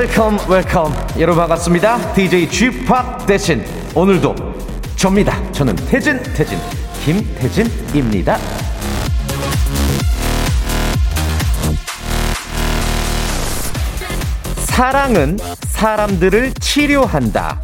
[0.00, 2.14] Welcome welcome 여러분 반갑습니다.
[2.14, 3.62] DJ G Park 대신
[3.94, 4.34] 오늘도
[4.96, 5.38] 접니다.
[5.52, 6.58] 저는 태진 태진
[7.04, 8.38] 김태진입니다.
[14.64, 17.60] 사랑은 사람들을 치료한다.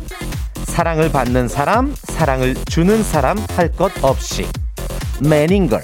[0.64, 4.46] 사랑을 받는 사람 사랑을 주는 사람 할 것 없이.
[5.20, 5.80] 메닝거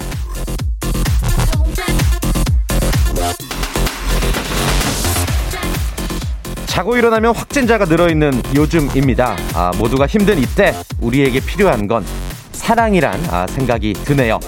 [6.73, 9.37] 자고 일어나면 확진자가 늘어있는 요즘입니다.
[9.53, 12.03] 아, 모두가 힘든 이때 우리에게 필요한 건
[12.51, 14.39] 사랑이란 아, 생각이 드네요.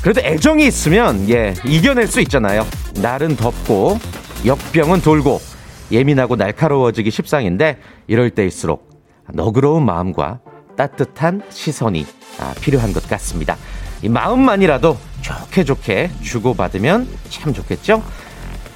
[0.00, 2.66] 그래도 애정이 있으면 예 이겨낼 수 있잖아요.
[3.02, 3.98] 날은 덥고
[4.46, 5.42] 역병은 돌고
[5.90, 8.88] 예민하고 날카로워지기 십상인데 이럴 때일수록
[9.34, 10.40] 너그러운 마음과
[10.78, 12.06] 따뜻한 시선이
[12.40, 13.58] 아, 필요한 것 같습니다.
[14.00, 18.02] 이 마음만이라도 좋게 좋게 주고받으면 참 좋겠죠?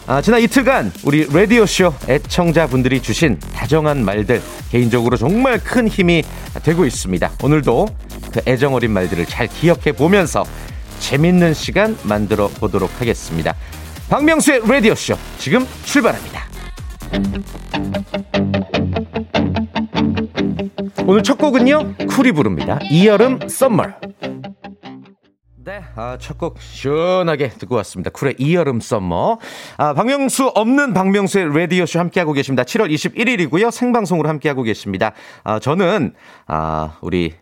[0.09, 4.41] 아, 지난 이틀간 우리 라디오쇼 애청자분들이 주신 다정한 말들
[4.71, 6.23] 개인적으로 정말 큰 힘이
[6.63, 7.33] 되고 있습니다.
[7.43, 7.89] 오늘도
[8.33, 10.45] 그 애정 어린 말들을 잘 기억해 보면서
[11.01, 13.57] 재밌는 시간 만들어 보도록 하겠습니다.
[14.09, 16.45] 박명수의 라디오쇼 지금 출발합니다.
[21.05, 22.79] 오늘 첫 곡은요 쿨이 부릅니다.
[22.93, 23.83] 이여름 썸머.
[25.67, 28.11] 네, 아, 첫 곡 시원하게 듣고 왔습니다.
[28.11, 29.39] 쿨의 이여름 썸머.
[29.79, 32.63] 아, 박명수 없는 박명수의 라디오쇼 함께하고 계십니다.
[32.63, 33.73] 7월 21일이고요.
[33.73, 35.13] 생방송으로 함께하고 계십니다.
[35.43, 36.15] 아, 저는,
[36.47, 37.35] 아, 우리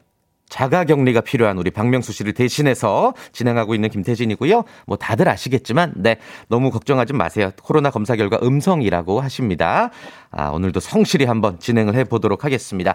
[0.48, 4.64] 자가 격리가 필요한 우리 박명수 씨를 대신해서 진행하고 있는 김태진이고요.
[4.86, 6.18] 뭐 다들 아시겠지만, 네,
[6.48, 7.50] 너무 걱정하지 마세요.
[7.62, 9.90] 코로나 검사 결과 음성이라고 하십니다.
[10.30, 12.94] 아, 오늘도 성실히 한번 진행을 해 보도록 하겠습니다.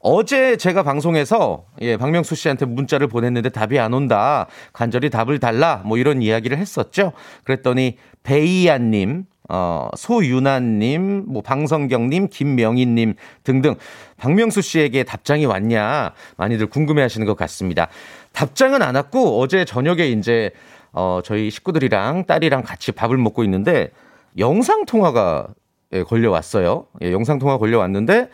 [0.00, 4.46] 어제 제가 방송에서 예, 박명수 씨한테 문자를 보냈는데 답이 안 온다.
[4.72, 5.82] 간절히 답을 달라.
[5.84, 7.12] 뭐 이런 이야기를 했었죠.
[7.44, 13.14] 그랬더니 베이아님, 어, 소유나님, 뭐 방성경님, 김명희님
[13.44, 13.74] 등등
[14.18, 17.88] 박명수 씨에게 답장이 왔냐 많이들 궁금해하시는 것 같습니다.
[18.32, 20.50] 답장은 안 왔고 어제 저녁에 이제
[20.92, 23.90] 어, 저희 식구들이랑 딸이랑 같이 밥을 먹고 있는데
[24.38, 25.48] 영상 통화가
[25.92, 26.86] 예, 걸려 왔어요.
[27.02, 28.28] 예, 영상 통화 걸려 왔는데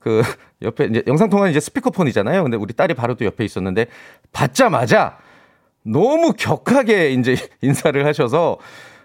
[0.00, 0.22] 그
[0.62, 2.42] 옆에 이제 영상 통화는 이제 스피커폰이잖아요.
[2.42, 3.86] 근데 우리 딸이 바로 또 옆에 있었는데
[4.32, 5.18] 받자마자
[5.84, 8.58] 너무 격하게 이제 인사를 하셔서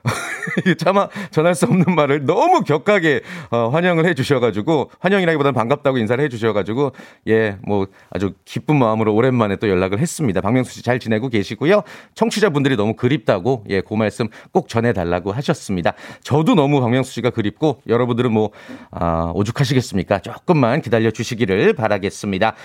[0.78, 6.92] 차마 전할 수 없는 말을 너무 격하게 어, 환영을 해주셔가지고 환영이라기보다는 반갑다고 인사를 해주셔가지고
[7.28, 10.42] 예 뭐 아주 기쁜 마음으로 오랜만에 또 연락을 했습니다.
[10.42, 11.84] 박명수 씨 잘 지내고 계시고요.
[12.14, 15.94] 청취자분들이 너무 그립다고 예그 말씀 꼭 전해달라고 하셨습니다.
[16.24, 18.52] 저도 너무 박명수 씨가 그립고 여러분들은 뭐
[18.92, 20.20] 아, 오죽하시겠습니까?
[20.20, 22.56] 조금만 기다려 주시기를 바라겠습니다.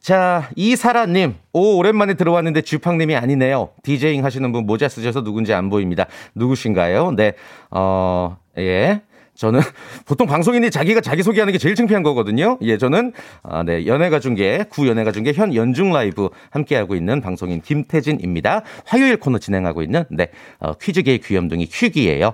[0.00, 1.34] 자, 이사라님.
[1.52, 3.70] 오, 오랜만에 들어왔는데 주팡님이 아니네요.
[3.82, 6.06] 디제잉 하시는 분 모자 쓰셔서 누군지 안 보입니다.
[6.34, 7.12] 누구신가요?
[7.12, 7.34] 네,
[7.70, 9.02] 어, 예.
[9.34, 9.60] 저는
[10.06, 12.58] 보통 방송인이 자기가 자기 소개하는 게 제일 창피한 거거든요.
[12.62, 13.12] 예, 저는
[13.42, 18.62] 아, 네, 연예가 중계, 구 연예가 중계 현 연중 라이브 함께 하고 있는 방송인 김태진입니다.
[18.86, 20.28] 화요일 코너 진행하고 있는 네,
[20.60, 22.32] 어, 퀴즈계의 귀염둥이 퀴기예요.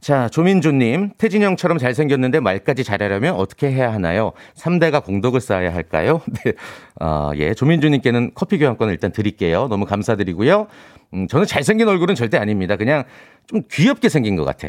[0.00, 4.32] 자, 조민주님, 태진 형처럼 잘생겼는데 말까지 잘하려면 어떻게 해야 하나요?
[4.54, 6.20] 3대가 공덕을 쌓아야 할까요?
[6.44, 6.52] 네.
[7.00, 7.54] 아, 예.
[7.54, 9.68] 조민주님께는 커피 교환권을 일단 드릴게요.
[9.68, 10.66] 너무 감사드리고요.
[11.14, 12.76] 음, 저는 잘생긴 얼굴은 절대 아닙니다.
[12.76, 13.04] 그냥
[13.46, 14.68] 좀 귀엽게 생긴 것 같아.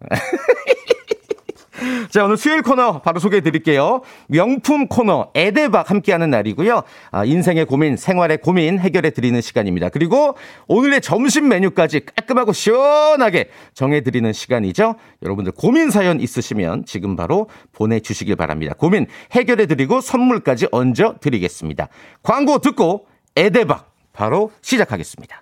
[2.12, 4.02] 자, 오늘 수요일 코너 바로 소개해 드릴게요.
[4.26, 6.82] 명품 코너 에데박 함께하는 날이고요.
[7.10, 9.88] 아, 인생의 고민, 생활의 고민 해결해 드리는 시간입니다.
[9.88, 10.36] 그리고
[10.68, 14.96] 오늘의 점심 메뉴까지 깔끔하고 시원하게 정해 드리는 시간이죠.
[15.22, 18.74] 여러분들 고민 사연 있으시면 지금 바로 보내 주시길 바랍니다.
[18.76, 21.88] 고민 해결해 드리고 선물까지 얹어 드리겠습니다.
[22.22, 23.06] 광고 듣고
[23.36, 25.41] 에데박 바로 시작하겠습니다.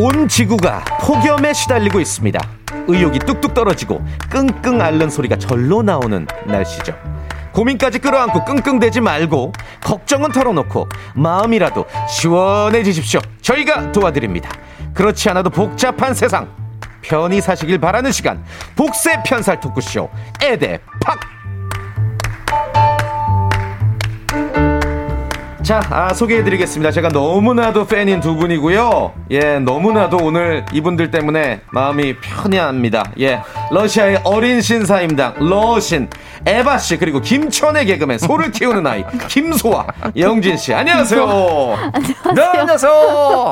[0.00, 2.38] 온 지구가 폭염에 시달리고 있습니다.
[2.86, 4.00] 의욕이 뚝뚝 떨어지고
[4.30, 6.94] 끙끙 앓는 소리가 절로 나오는 날씨죠.
[7.52, 9.52] 고민까지 끌어안고 끙끙대지 말고
[9.82, 13.20] 걱정은 털어놓고 마음이라도 시원해지십시오.
[13.42, 14.48] 저희가 도와드립니다.
[14.94, 16.48] 그렇지 않아도 복잡한 세상
[17.02, 18.44] 편히 사시길 바라는 시간
[18.76, 20.08] 복세 편살 토크쇼
[20.40, 21.18] 에데 팍
[25.68, 26.90] 자, 아, 소개해드리겠습니다.
[26.92, 29.12] 제가 너무나도 팬인 두 분이고요.
[29.32, 33.04] 예, 너무나도 오늘 이분들 때문에 마음이 편해합니다.
[33.20, 36.08] 예, 러시아의 어린 신사임당 러신
[36.46, 39.84] 에바 씨 그리고 김천의 개그맨 소를 키우는 아이 김소아
[40.16, 41.22] 영진 씨 안녕하세요.
[41.22, 42.32] 안녕하세요.
[42.34, 42.92] 네, 안녕하세요.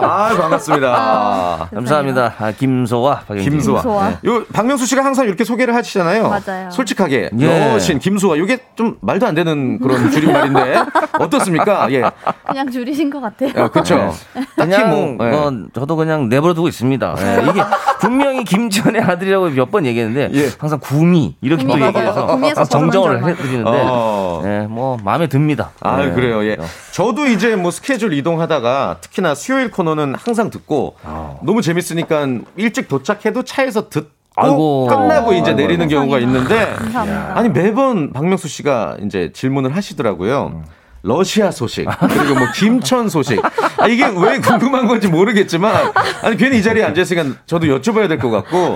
[0.02, 1.68] 아, 반갑습니다.
[1.74, 2.34] 감사합니다.
[2.38, 3.50] 아, 김소와 박영진.
[3.52, 3.82] 김소아.
[3.82, 4.08] 김소아.
[4.22, 4.30] 네.
[4.30, 6.30] 요 박명수 씨가 항상 이렇게 소개를 하시잖아요.
[6.30, 6.70] 맞아요.
[6.70, 7.72] 솔직하게 예.
[7.74, 10.76] 러신 김소아 이게 좀 말도 안 되는 그런 줄임말인데
[11.18, 11.92] 어떻습니까?
[11.92, 12.05] 예.
[12.46, 13.50] 그냥 줄이신 것 같아요.
[13.56, 14.12] 아, 그렇죠.
[14.34, 15.30] 딱히 그냥 뭐, 예.
[15.30, 17.14] 뭐 저도 그냥 내버려두고 있습니다.
[17.18, 17.62] 예, 이게
[18.00, 20.48] 분명히 김천의 아들이라고 몇 번 얘기했는데 예.
[20.58, 21.84] 항상 구미 이렇게 또 구미.
[21.86, 24.42] 얘기해서 정정을 해드리는데 어.
[24.44, 25.70] 예, 뭐 마음에 듭니다.
[25.80, 26.10] 아, 예.
[26.10, 26.44] 그래요.
[26.44, 26.56] 예.
[26.92, 30.96] 저도 이제 뭐 스케줄 이동하다가 특히나 수요일 코너는 항상 듣고
[31.42, 32.26] 너무 재밌으니까
[32.56, 34.86] 일찍 도착해도 차에서 듣고 아이고.
[34.86, 35.90] 끝나고 이제 아이고, 내리는 아이고.
[35.98, 37.32] 경우가 있는데 감사합니다.
[37.34, 40.62] 아니 매번 박명수 씨가 이제 질문을 하시더라고요.
[41.06, 43.40] 러시아 소식 그리고 뭐 김천 소식
[43.78, 45.92] 아, 이게 왜 궁금한 건지 모르겠지만
[46.22, 48.74] 아니 괜히 이 자리에 앉아 있으니까 저도 여쭤봐야 될 것 같고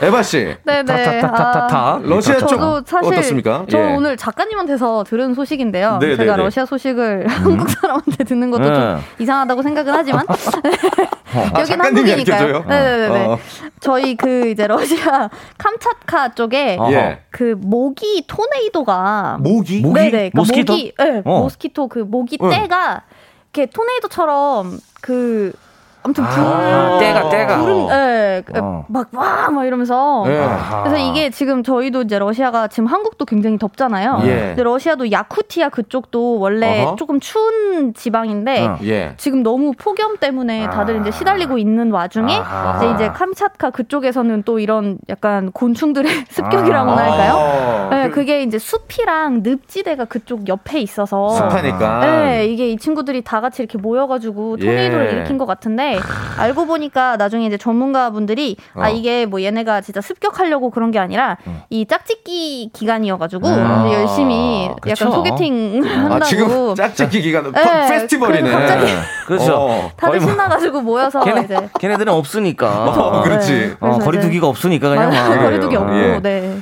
[0.00, 0.84] 에바 씨 네네.
[1.20, 1.76] 타타타타타.
[1.76, 3.66] 아, 러시아 쪽 어떻습니까?
[3.70, 3.94] 저 예.
[3.94, 5.98] 오늘 작가님한테서 들은 소식인데요.
[6.00, 6.42] 네, 제가 네, 네.
[6.44, 8.74] 러시아 소식을 한국 사람한테 듣는 것도 네.
[8.74, 10.24] 좀 이상하다고 생각은 하지만
[11.34, 12.64] 아, 여긴 한국이니까요.
[12.64, 13.24] 네네네.
[13.26, 13.38] 어.
[13.80, 16.92] 저희 그 이제 러시아 캄차카 쪽에 어허.
[16.92, 17.20] 예.
[17.30, 19.94] 그 모기 토네이도가 모기 모기?
[19.94, 20.10] 네네.
[20.10, 20.72] 그러니까 모스키토?
[20.72, 21.38] 모기, 네, 어.
[21.40, 22.50] 모스키토 그 모기 응.
[22.50, 23.02] 떼가
[23.52, 25.52] 이렇게 토네이도처럼 그
[26.04, 27.58] 아무튼 불 아, 때가 때가.
[27.58, 28.84] 불은 예, 어.
[28.88, 30.48] 막와 막 이러면서 예.
[30.82, 34.20] 그래서 이게 지금 저희도 이제 러시아가 지금 한국도 굉장히 덥잖아요.
[34.24, 34.36] 예.
[34.48, 36.96] 근데 러시아도 야쿠티아 그쪽도 원래 어허.
[36.96, 38.78] 조금 추운 지방인데 어.
[38.84, 39.14] 예.
[39.16, 42.76] 지금 너무 폭염 때문에 다들 이제 시달리고 있는 와중에 아하.
[42.84, 47.34] 이제, 이제 캄차카 그쪽에서는 또 이런 약간 곤충들의 습격이라고나 할까요?
[47.34, 47.88] 아.
[47.92, 52.00] 네, 그게 이제 숲이랑 늪지대가 그쪽 옆에 있어서 습하니까.
[52.00, 55.10] 네, 이게 이 친구들이 다 같이 이렇게 모여가지고 토네이도를 예.
[55.12, 55.91] 일으킨 것 같은데
[56.38, 58.82] 알고 보니까 나중에 이제 전문가분들이 어.
[58.82, 61.36] 아 이게 뭐 얘네가 진짜 습격하려고 그런 게 아니라
[61.70, 63.86] 이 짝짓기 기간이어가지고 음.
[63.86, 65.10] 이제 열심히 약간 그쵸.
[65.12, 68.50] 소개팅 아, 한다고 지금 짝짓기 기간 네, 페스티벌이네.
[68.50, 68.92] 그 갑자기
[69.26, 69.54] 그렇죠.
[69.56, 69.90] 어.
[69.96, 72.84] 다들 뭐- 신나가지고 모여서 걔네, 이제 걔네들은 없으니까.
[72.90, 73.74] 어, 그렇지.
[73.80, 75.10] 어, 그래서 거리두기가 없으니까 그냥.
[75.42, 76.20] 거리두기 없고 예.
[76.22, 76.58] 네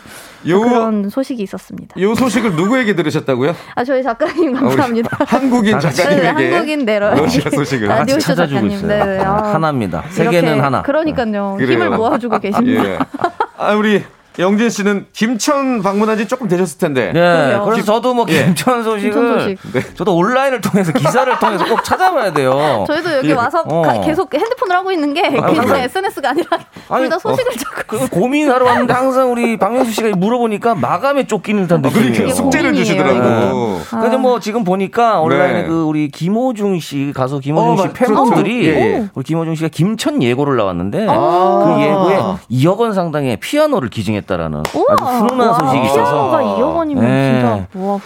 [0.46, 2.00] 요, 그런 소식이 있었습니다.
[2.00, 3.54] 요 소식을 누구에게 들으셨다고요?
[3.74, 5.18] 아 저희 작가님 아, 감사합니다.
[5.26, 8.76] 한국인 네, 작가님에게 한국인 내러 러시아 소식을 라디오 같이 쇼 찾아주고 작가님.
[8.76, 9.04] 있어요.
[9.04, 9.24] 네, 네.
[9.24, 10.04] 아, 하나입니다.
[10.10, 10.82] 세계는 하나.
[10.82, 11.56] 그러니까요.
[11.58, 11.72] 그래요.
[11.72, 12.84] 힘을 모아주고 계십니다.
[12.88, 12.98] 예.
[13.58, 14.02] 아, 우리
[14.38, 17.06] 영진 씨는 김천 방문한 지 조금 되셨을 텐데.
[17.12, 17.64] 네, 그러게요.
[17.64, 18.44] 그래서 저도 뭐 예.
[18.44, 19.58] 김천 소식을 김천 소식.
[19.72, 19.94] 네.
[19.94, 22.84] 저도 온라인을 통해서 기사를 통해서 꼭 찾아봐야 돼요.
[22.86, 23.32] 저희도 여기 예.
[23.34, 23.82] 와서 어.
[23.82, 26.46] 가- 계속 핸드폰을 하고 있는 게 그냥 항상- SNS가 아니라
[26.88, 31.82] 아니, 둘다 소식을 적고 그 고민하러 왔는데 항상 우리 박명수 씨가 물어보니까 마감에 쫓기는 듯한
[31.82, 32.12] 느낌이에요.
[32.12, 33.16] 그러니까 숙제를 주시더라고.
[33.18, 33.80] 이거.
[33.90, 35.68] 근데 뭐 지금 보니까 온라인에 네.
[35.68, 39.08] 그 우리 김호중 씨 가수 김호중 어, 씨 맞- 팬분들이 예, 예.
[39.14, 41.64] 우리 김호중 씨가 김천 예고를 나왔는데 아.
[41.76, 42.18] 그 예고에
[42.50, 46.02] 2억 원 상당의 피아노를 기증 했다라는 아주 훈훈한 와, 소식이 있어서.
[46.02, 47.32] 피아노가 2억 원이면 네.
[47.32, 47.98] 진짜 와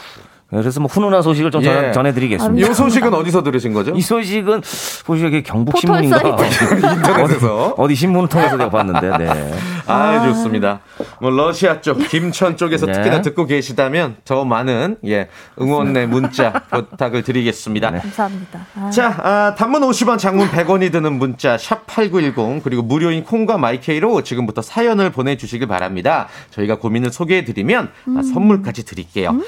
[0.61, 1.93] 그래서 뭐 훈훈한 소식을 좀 예.
[1.93, 3.93] 전해, 드리겠습니다 요 소식은 어디서 들으신 거죠?
[3.95, 4.63] 이 소식은
[5.07, 6.19] 보시기에 이게 경북 신문인가
[6.95, 7.75] 인터넷에서.
[7.77, 9.55] 어디 신문을 통해서 내가 봤는데 네.
[9.87, 10.81] 아, 좋습니다.
[11.21, 12.93] 뭐 러시아 쪽, 김천 쪽에서 네.
[12.93, 15.29] 특히나 듣고 계시다면 더 많은 예
[15.61, 17.91] 응원의 문자 부탁을 드리겠습니다.
[17.91, 18.67] 감사합니다.
[18.77, 24.23] 아, 자, 아, 단문 50원, 장문 100원이 드는 문자 샵 #8910 그리고 무료인 콩과 마이케이로
[24.23, 26.29] 지금부터 사연을 보내주시길 바랍니다.
[26.51, 29.39] 저희가 고민을 소개해드리면 아, 선물까지 드릴게요.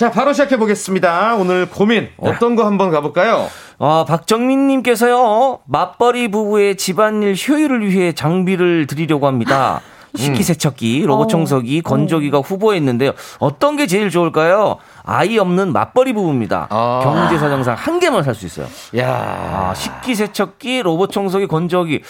[0.00, 1.34] 자, 바로 시작해 보겠습니다.
[1.34, 3.50] 오늘 고민 어떤 거 한번 가볼까요?
[3.78, 9.82] 아, 박정민 님께서요, 맞벌이 부부의 집안일 효율을 위해 장비를 드리려고 합니다.
[10.16, 13.12] 식기세척기, 로봇 청소기, 건조기가 후보에 있는데요.
[13.40, 14.78] 어떤 게 제일 좋을까요?
[15.04, 16.68] 아이 없는 맞벌이 부부입니다.
[16.70, 17.00] 아.
[17.04, 18.68] 경제 사정상 한 개만 살 수 있어요.
[18.96, 22.00] 야, 아, 식기세척기, 로봇 청소기, 건조기.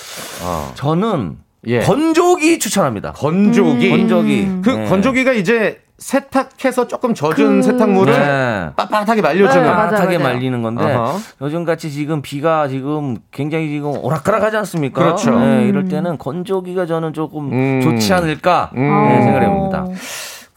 [0.74, 1.80] 저는 예.
[1.80, 3.14] 건조기 추천합니다.
[3.14, 3.90] 건조기.
[3.90, 4.48] 건조기.
[4.62, 4.88] 그 네.
[4.88, 8.70] 건조기가 이제 세탁해서 조금 젖은 세탁물을 네.
[8.74, 9.62] ጳ빡하게 말려주는.
[9.62, 10.18] 네, 맞아요.
[10.18, 11.18] 말리는 건데 어허.
[11.42, 15.02] 요즘 같이 지금 비가 지금 굉장히 지금 오락가락하지 않습니까?
[15.02, 15.38] 그렇죠.
[15.38, 17.80] 네, 이럴 때는 건조기가 저는 조금 음.
[17.82, 19.08] 좋지 않을까 음.
[19.08, 19.86] 네, 생각을 해봅니다.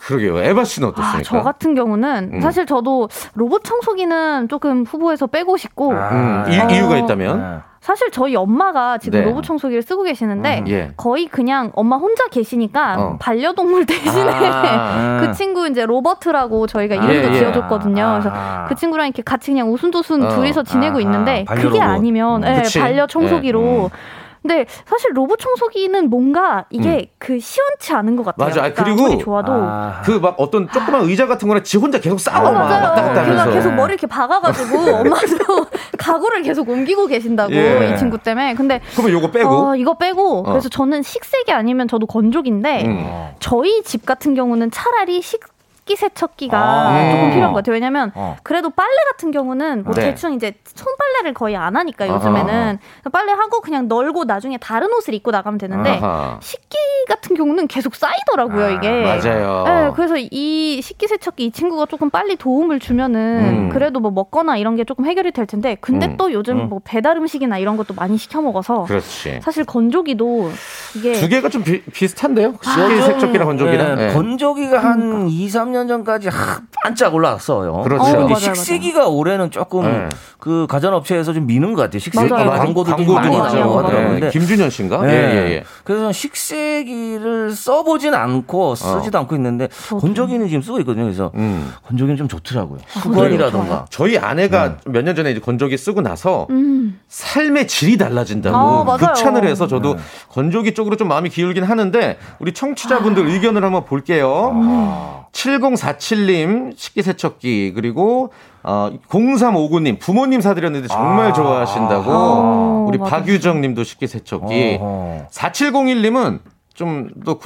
[0.05, 0.39] 그러게요.
[0.39, 1.23] 에바 씨는 아, 어떻습니까?
[1.23, 2.41] 저 같은 경우는 음.
[2.41, 6.97] 사실 저도 로봇 청소기는 조금 후보에서 빼고 싶고 음, 이, 아, 이유가 어.
[6.97, 7.39] 있다면?
[7.39, 7.57] 네.
[7.79, 9.25] 사실 저희 엄마가 지금 네.
[9.25, 10.91] 로봇 청소기를 쓰고 계시는데 음, 예.
[10.95, 13.17] 거의 그냥 엄마 혼자 계시니까 어.
[13.19, 15.17] 반려동물 대신에 아.
[15.21, 17.39] 그 친구 이제 로버트라고 저희가 이름도 예, 예.
[17.39, 18.19] 지어줬거든요.
[18.21, 18.65] 그래서 아.
[18.69, 20.29] 그 친구랑 이렇게 같이 그냥 우순도순 어.
[20.29, 21.81] 둘이서 지내고 아하, 있는데 반려 그게.
[21.81, 22.47] 아니면 음.
[22.47, 22.79] 예.
[22.79, 23.61] 반려 청소기로.
[23.61, 24.22] 예, 음.
[24.43, 28.45] 근데 사실 로봇 청소기는 뭔가 이게 그 시원치 않은 것 같아요.
[28.49, 28.65] 맞아.
[28.65, 30.01] 아, 그러니까 그리고 좋아도 아.
[30.03, 32.63] 그막 어떤 조그만 의자 같은 거나 지 혼자 계속 싸워 어, 막.
[32.63, 35.65] 왔다 갔다 걔가 하면서 계속 머리 이렇게 박아가지고 엄마도
[35.97, 37.93] 가구를 계속 옮기고 계신다고 예.
[37.93, 38.53] 이 친구 때문에.
[38.55, 40.43] 근데 그러면 요거 빼고 어, 이거 빼고 어.
[40.43, 43.31] 그래서 저는 식세기 아니면 저도 건조기인데 음.
[43.39, 45.39] 저희 집 같은 경우는 차라리 식
[45.85, 47.11] 기 세척기가 아.
[47.11, 47.29] 조금 음.
[47.31, 47.73] 필요한 것 같아요.
[47.73, 48.37] 왜냐면 어.
[48.43, 50.03] 그래도 빨래 같은 경우는 뭐 네.
[50.03, 52.15] 대충 이제 손빨래를 거의 안 하니까 아하.
[52.15, 52.79] 요즘에는
[53.11, 56.37] 빨래하고 그냥 널고 나중에 다른 옷을 입고 나가면 되는데 아하.
[56.41, 56.77] 식기
[57.09, 59.03] 같은 경우는 계속 쌓이더라고요 아, 이게.
[59.03, 59.63] 맞아요.
[59.65, 63.69] 네, 그래서 이 식기 세척기 이 친구가 조금 빨리 도움을 주면은 음.
[63.69, 66.17] 그래도 뭐 먹거나 이런 게 조금 해결이 될 텐데 근데 음.
[66.17, 66.69] 또 요즘 음.
[66.69, 69.41] 뭐 배달 음식이나 이런 것도 많이 시켜 먹어서 그렇지.
[69.43, 70.49] 사실 건조기도
[70.95, 72.55] 이게 두 개가 좀 비, 비슷한데요?
[72.65, 73.99] 아, 식기 세척기랑 건조기랑.
[73.99, 74.13] 예, 예.
[74.13, 77.81] 건조기가 한 2, 3년 전까지 하, 반짝 올라왔어요.
[77.81, 78.03] 그렇죠.
[78.03, 80.09] 어, 맞아요, 식세기가 올해는 조금 네.
[80.39, 81.99] 그 가전업체에서 좀 미는 것 같아요.
[81.99, 82.51] 식세기 맞아요.
[82.51, 83.53] 광고도 좀 광고도 많이 맞아요.
[83.59, 83.85] 나오고 맞아요.
[83.87, 84.15] 하더라고요.
[84.15, 85.01] 예, 근데 김준현 씨인가?
[85.01, 85.13] 네.
[85.13, 85.63] 예, 예, 예.
[85.83, 91.05] 그래서 식세기를 써보진 않고 쓰지도 않고 있는데 건조기는 지금 쓰고 있거든요.
[91.05, 91.73] 그래서 음.
[91.87, 92.79] 건조기는 좀 좋더라고요.
[92.95, 93.85] 아, 수건이라던가.
[93.89, 94.91] 저희 아내가 네.
[94.91, 96.99] 몇년 전에 이제 건조기 쓰고 나서 음.
[97.07, 98.97] 삶의 질이 달라진다고 아, 맞아요.
[98.97, 100.01] 극찬을 해서 저도 네.
[100.29, 105.23] 건조기 쪽으로 좀 마음이 기울긴 하는데 우리 청취자분들 의견을 한번 볼게요.
[105.71, 108.31] 7047님 식기세척기 그리고
[108.63, 111.33] 어, 0359님 부모님 사드렸는데 정말 아.
[111.33, 112.97] 좋아하신다고 아, 우리.
[112.97, 115.27] 박유정 님도 식기세척기 어허.
[115.31, 116.39] 4701님은
[116.73, 117.37] 좀더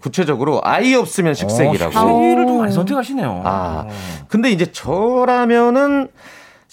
[0.00, 1.96] 구체적으로 아이 없으면 식세기라고.
[1.96, 2.58] 어, 식세기를 좀 오.
[2.58, 3.42] 많이 선택하시네요.
[3.44, 3.86] 아,
[4.28, 6.08] 근데 이제 저라면은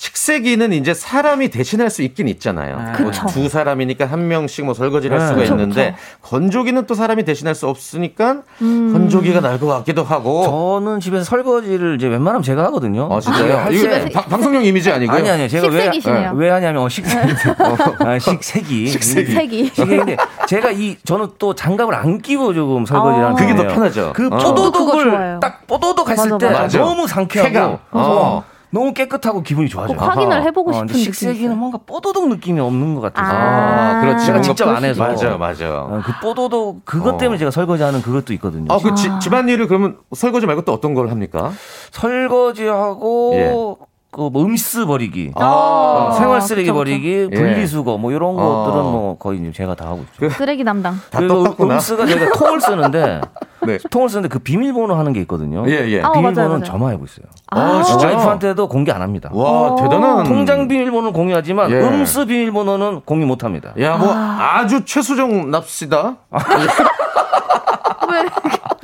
[0.03, 2.77] 식세기는 이제 사람이 대신할 수 있긴 있잖아요.
[2.77, 3.25] 아, 뭐 그쵸.
[3.27, 5.27] 두 사람이니까 한 명씩 뭐 설거지를 할 네.
[5.27, 8.93] 수가 그쵸, 있는데 건조기는 또 사람이 대신할 수 없으니까 음.
[8.93, 10.79] 건조기가 나을 것 같기도 하고.
[10.79, 13.09] 저는 집에서 설거지를 이제 웬만하면 제가 하거든요.
[13.11, 13.57] 아, 진짜요?
[13.57, 15.17] 아, 이거 방- 방송용 이미지 아니고요?
[15.17, 15.49] 아니 아니요.
[15.49, 16.31] 제가 왜 식세기시네요.
[16.35, 17.33] 왜 하냐면 어, 식세기.
[17.99, 18.87] 아, 식세기.
[18.87, 19.31] 식세기.
[19.33, 20.15] 색이 식세기인데
[20.47, 23.29] 제가 이 저는 또 장갑을 안 끼고 조금 설거지를 아.
[23.31, 23.67] 하는 그게 더.
[23.67, 24.13] 편하죠.
[24.15, 24.37] 그 어.
[24.37, 25.39] 뽀도독을.
[25.41, 26.79] 딱 뽀도독 했을 맞아, 때 맞아.
[26.79, 27.77] 너무 상쾌하고 쾌감.
[27.91, 28.45] 어.
[28.71, 29.97] 너무 깨끗하고 기분이 좋아져요.
[29.97, 31.57] 꼭 확인을 해보고 어, 싶은 느낌이 식세기는.
[31.57, 33.31] 뭔가 뽀도독 느낌이 없는 것 같아서.
[33.33, 34.01] 아, 아.
[34.01, 34.25] 그렇지.
[34.27, 35.03] 제가 직접 안 해서.
[35.03, 35.81] 맞아, 맞아.
[35.83, 37.39] 어, 그 뽀도독 그것 때문에 어.
[37.39, 38.71] 제가 설거지하는 그것도 있거든요.
[38.71, 41.51] 아, 그 지- 집안일을 그러면 설거지 말고 또 어떤 걸 합니까?
[41.91, 43.88] 설거지하고 예.
[44.11, 46.79] 그뭐 음스 버리기, 아, 어, 생활 쓰레기 그쵸, 그쵸.
[46.79, 47.35] 버리기, 예.
[47.35, 48.65] 분리수거 뭐 이런 어.
[48.65, 50.29] 것들은 뭐 거의 이제 제가 다 하고 있죠.
[50.31, 50.95] 쓰레기 담당.
[51.11, 51.75] 다 그리고 똑같구나.
[51.75, 53.21] 음스가 저희가 통을 쓰는데
[53.67, 53.77] 네.
[53.91, 55.63] 통을 쓰는데 그 비밀번호 하는 게 있거든요.
[55.67, 56.01] 예, 예.
[56.01, 56.63] 아, 비밀번호는 맞아요, 맞아요.
[56.63, 57.25] 저만 알고 있어요.
[57.51, 58.07] 아, 진짜?
[58.07, 59.29] 와이프한테도 공개 안 합니다.
[59.31, 59.75] 와, 어.
[59.75, 60.23] 대단한.
[60.23, 61.75] 통장 비밀번호는 공유하지만 예.
[61.79, 63.73] 음스 비밀번호는 공유 못 합니다.
[63.79, 64.65] 야, 뭐, 아.
[64.65, 66.17] 주 최수정 납시다.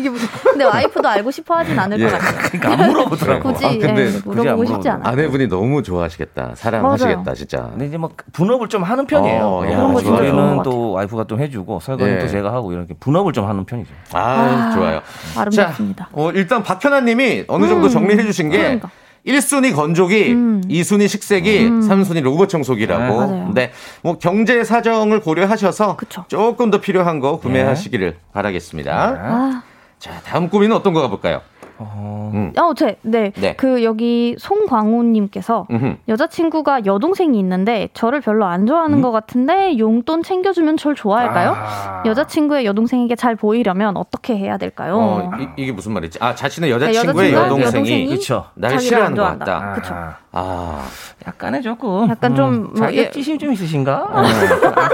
[0.06, 0.28] 왜 이게 무슨?
[0.44, 2.06] 근데 와이프도 알고 싶어 하진 않을 예.
[2.06, 2.38] 것 같아요.
[2.52, 3.54] 그러니까 안 물어보더라고.
[3.54, 4.90] 굳이 아, 근데 예, 물어보고 싶지.
[4.90, 5.10] 않아.
[5.10, 6.52] 아내분이 너무 좋아하시겠다.
[6.56, 7.70] 사랑하시겠다, 진짜.
[7.72, 9.44] 근데 이제 뭐 분업을 좀 하는 편이에요.
[9.44, 12.22] 어, 야, 그런 거 저희는 것또 와이프가 좀 해주고 설거지는 예.
[12.22, 13.92] 또 제가 하고 이렇게 분업을 좀 하는 편이죠.
[14.14, 15.02] 아, 아, 좋아요.
[15.36, 16.06] 아름답습니다.
[16.06, 18.90] 자, 어, 일단 박현아 님이 어느 정도 음, 정리해 주신 게 그러니까.
[19.26, 20.62] 1순위 건조기, 음.
[20.70, 23.04] 2순위 식세기, 3순위 로봇 청소기라고.
[23.04, 23.46] 네, 맞아요.
[23.46, 23.72] 근데
[24.04, 26.26] 뭐 경제 사정을 고려하셔서 그쵸.
[26.28, 28.94] 조금 더 필요한 거 구매하시기를 바라겠습니다.
[28.94, 29.64] 아,
[30.06, 31.42] 자, 다음 고민은 어떤 거 가볼까요?
[31.80, 33.32] 어, 어, 제, 네.
[33.36, 33.56] 네.
[33.56, 35.68] 그 여기 송광호님께서.
[36.08, 41.54] 여자친구가 여동생이 있는데 저를 별로 안 좋아하는 것 같은데 용돈 챙겨주면 절 좋아할까요?
[41.58, 42.04] 아.
[42.06, 44.96] 여자친구의 여동생에게 잘 보이려면 어떻게 해야 될까요?
[44.98, 46.20] 어, 이, 게 무슨 말이지?
[46.22, 48.46] 아, 자신의 네, 여자친구의 여동생이, 여동생이 그쵸.
[48.54, 49.46] 날 싫어하는 안것 좋아한다.
[49.46, 49.74] 같다.
[49.74, 50.25] 그쵸.
[50.38, 50.42] 아,
[50.86, 50.88] 아,
[51.27, 53.10] 약간의 조금 약간 좀 뭐, 자기 예.
[53.10, 54.04] 찌심 좀 있으신가?
[54.04, 54.24] 어,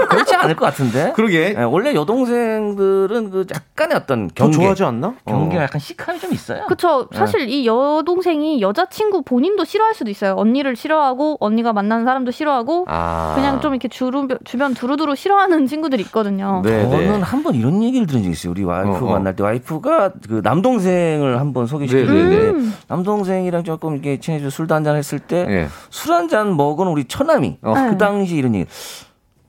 [0.08, 1.12] 그렇지 않을 것 같은데.
[1.16, 1.54] 그러게.
[1.58, 5.14] 예, 원래 여동생들은 그 약간의 어떤 더 경계, 좋아하지 않나?
[5.26, 5.64] 경계가 어.
[5.64, 6.64] 약간 시크함이 좀 있어요.
[6.68, 7.08] 그쵸.
[7.12, 10.34] 사실 이 여동생이 여자친구 본인도 싫어할 수도 있어요.
[10.36, 13.32] 언니를 싫어하고, 언니가 만나는 사람도 싫어하고, 아.
[13.34, 16.62] 그냥 좀 이렇게 주루, 주변 두루두루 싫어하는 친구들이 있거든요.
[16.64, 16.90] 네, 네.
[16.90, 18.52] 저는 한 번 이런 얘기를 들은 적이 있어요.
[18.52, 19.12] 우리 와이프 어, 어.
[19.14, 22.68] 만날 때 와이프가 그 남동생을 한번 네, 소개시켜줬는데 네, 네.
[22.86, 25.68] 남동생이랑 조금 이렇게 친해져 술도 한잔 했을 때 예.
[25.90, 27.74] 술한 잔 먹은 우리 처남이 어.
[27.90, 28.66] 그 당시 이런 얘기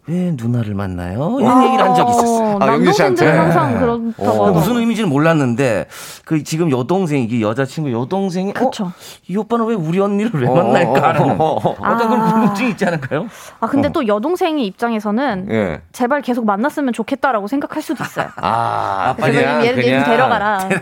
[0.05, 1.37] 왜 누나를 만나요?
[1.39, 2.57] 이런 얘기를 한 적이 있었어요.
[2.59, 3.25] 아, 영진 씨한테?
[3.25, 3.79] 항상 네.
[3.79, 4.51] 그렇다고 어.
[4.51, 5.85] 무슨 의미인지는 몰랐는데
[6.25, 8.85] 그 지금 여동생이 이 여자친구 여동생이 그쵸.
[8.85, 8.91] 어?
[9.29, 11.75] 이 오빠는 왜 우리 언니를 왜 어, 만날까라는 어, 어, 어.
[11.79, 12.33] 어떤 그런 아.
[12.33, 13.27] 궁금증이 있지 않을까요?
[13.61, 15.81] 아, 근데 또 여동생의 입장에서는 예.
[15.93, 18.27] 제발 계속 만났으면 좋겠다라고 생각할 수도 있어요.
[18.35, 20.03] 아, 제발 그냥, 얘를 얘를 그냥.
[20.05, 20.67] 데려가라.
[20.67, 20.75] 네.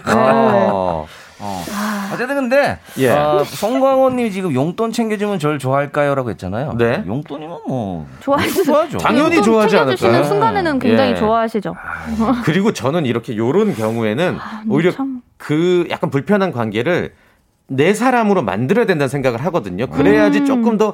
[1.42, 1.64] 어.
[1.68, 1.72] 어.
[1.74, 3.10] 아, 어쨌든 근데 예.
[3.10, 6.76] 아, 송광호님이 지금 용돈 챙겨주면 저를 좋아할까요?라고 했잖아요.
[6.78, 7.04] 네.
[7.06, 8.64] 용돈이면 뭐 좋아하시죠.
[8.64, 8.98] 좋아하죠.
[9.00, 10.30] 당연히 또 좋아하지 챙겨주시는 않을까요?
[10.32, 11.16] 순간에는 굉장히 예.
[11.16, 11.76] 좋아하시죠.
[12.46, 14.38] 그리고 저는 이렇게 요런 경우에는
[14.70, 15.22] 오히려 참.
[15.38, 17.14] 그 약간 불편한 관계를
[17.68, 19.88] 내 사람으로 만들어야 된다는 생각을 하거든요.
[19.88, 20.46] 그래야지 음.
[20.46, 20.94] 조금 더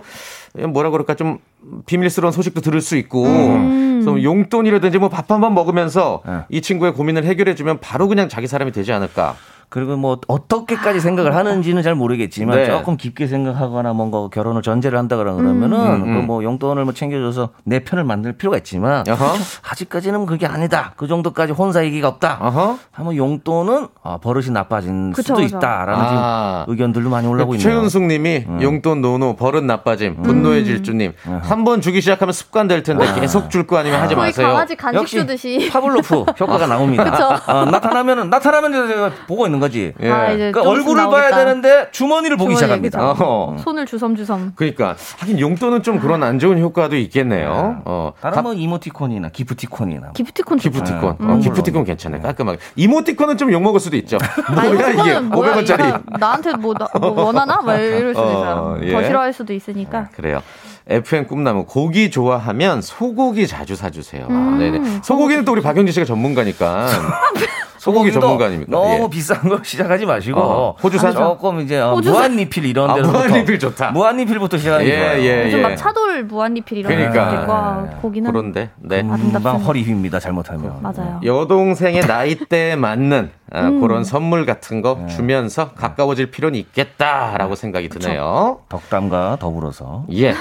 [0.70, 1.40] 뭐라 그럴까 좀
[1.88, 4.02] 비밀스러운 소식도 들을 수 있고 음.
[4.06, 6.40] 그래서 용돈이라든지 뭐 밥 한 번 먹으면서 네.
[6.50, 9.36] 이 친구의 고민을 해결해 주면 바로 그냥 자기 사람이 되지 않을까.
[9.70, 12.66] 그리고 뭐 어떻게까지 생각을 하는지는 잘 모르겠지만 네.
[12.68, 16.26] 조금 깊게 생각하거나 뭔가 결혼을 전제를 한다 그러면은 음, 음.
[16.28, 19.34] 그뭐 용돈을 뭐 챙겨줘서 내 편을 만들 필요가 있지만 어허.
[19.70, 20.94] 아직까지는 그게 아니다.
[20.96, 22.38] 그 정도까지 혼사 얘기가 없다.
[22.42, 22.78] 어허.
[22.92, 25.58] 하면 용돈은 아, 버릇이 나빠진 그쵸, 수도 그쵸.
[25.58, 26.60] 있다라는 아.
[26.64, 27.70] 지금 의견들도 많이 올라오고 있네요.
[27.70, 33.06] 최은숙 님이 용돈 노노 버릇 나빠짐 분노의 질주님 한 번 주기 시작하면 습관 될 텐데
[33.20, 34.48] 계속 줄 거 아니면 하지 마세요.
[34.48, 35.70] 강아지 간식 역시 주듯이.
[35.70, 37.42] 파블로프 효과가 나옵니다.
[37.48, 39.94] 어, 나타나면은 나타나면 제가 보고 있는 거지.
[40.02, 40.10] 예.
[40.12, 41.38] 아, 그러니까 좀 얼굴을 있으면 봐야 나오겠다.
[41.46, 43.12] 되는데 주머니를 보기 주머니, 시작합니다.
[43.12, 43.58] 어허.
[43.60, 44.54] 손을 주섬주섬.
[44.56, 47.82] 그러니까 하긴 용돈은 좀 그런 안 좋은 효과도 있겠네요.
[47.86, 48.14] 어.
[48.22, 50.58] 다른 뭐 이모티콘이나 기프티콘이나 기프티콘.
[50.58, 51.18] 기프티콘.
[51.20, 51.30] 음.
[51.30, 52.22] 어, 기프티콘 괜찮아요.
[52.22, 52.60] 깔끔하게.
[52.76, 54.18] 이모티콘은 좀 욕먹을 수도 있죠.
[54.54, 55.88] 뭐야 이게 그거는 뭐야, 500원짜리.
[55.88, 57.62] 이거 나한테 뭐, 나, 뭐 원하나?
[57.62, 58.56] 막 이럴 수도 있어요.
[58.56, 58.92] 어, 예.
[58.92, 60.10] 더 싫어할 수도 있으니까.
[60.16, 60.42] 그래요.
[60.90, 64.26] FM 꿈나무 고기 좋아하면 소고기 자주 사주세요.
[64.30, 64.58] 음.
[64.58, 65.02] 네네.
[65.04, 66.88] 소고기는 또 우리 박영진 씨가 전문가니까.
[67.88, 68.72] 소고기 소고기도 전문가 아닙니까?
[68.72, 69.10] 너무 예.
[69.10, 71.14] 비싼 거 시작하지 마시고 어, 호주산?
[71.14, 72.14] 조금 이제 어, 호주산?
[72.14, 73.92] 무한 리필 이런 아, 데로부터 무한 리필 좋다.
[73.92, 75.20] 무한 리필부터 시작하는 게 예.
[75.20, 75.62] 예, 요즘 예.
[75.62, 77.46] 막 차돌 무한리필 이런 그러니까.
[77.48, 79.02] 와, 고기는 그런데 네.
[79.04, 79.58] 금방.
[79.58, 80.80] 허리 휩니다 잘못하면.
[80.82, 81.20] 맞아요.
[81.24, 83.82] 여동생의 나이대에 맞는 아, 음.
[83.82, 85.08] 그런 선물 같은 거 네.
[85.08, 88.60] 주면서 가까워질 필요는 있겠다라고 생각이 드네요.
[88.70, 90.04] 덕담과 더불어서.
[90.12, 90.34] 예.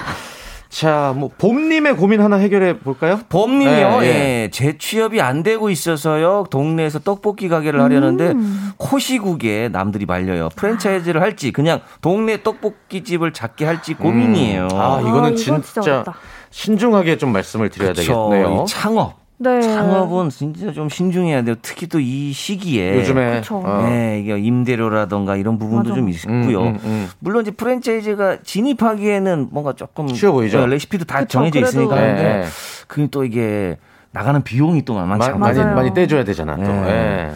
[0.77, 3.21] 자, 뭐 봄님의 고민 하나 해결해 볼까요?
[3.31, 4.01] 봄님이요.
[4.03, 4.51] 예, 예, 예.
[4.53, 6.45] 재취업이 안 되고 있어서요.
[6.51, 8.35] 동네에서 떡볶이 가게를 하려는데
[8.77, 10.51] 코시국에 남들이 말려요.
[10.55, 14.69] 프랜차이즈를 할지 그냥 동네 떡볶이 집을 작게 할지 고민이에요.
[14.75, 16.05] 아, 이거는 아, 진짜, 진짜.
[16.51, 18.29] 신중하게 좀 말씀을 드려야 그쵸.
[18.31, 18.65] 되겠네요.
[18.65, 19.26] 이 창업.
[19.39, 19.61] 네.
[19.61, 21.57] 창업은 진짜 좀 신중해야 돼요.
[21.61, 23.43] 특히 또 이 시기에 요즘에.
[23.51, 23.85] 어.
[23.87, 25.95] 네, 이게 임대료라던가 이런 부분도 맞아.
[25.95, 26.61] 좀 있고요.
[26.63, 27.09] 음, 음, 음.
[27.19, 30.61] 물론 이제 프랜차이즈가 진입하기에는 뭔가 조금 쉬워 보이죠?
[30.61, 31.69] 네, 레시피도 다 그쵸, 정해져 그래도.
[31.69, 32.45] 있으니까 네, 하는데 네.
[32.87, 33.77] 그게 또 이게
[34.13, 35.65] 나가는 비용이 또 만만치 마- 않아요.
[35.65, 35.75] 많이.
[35.75, 36.63] 많이 떼줘야 되잖아 또.
[36.63, 37.31] 네.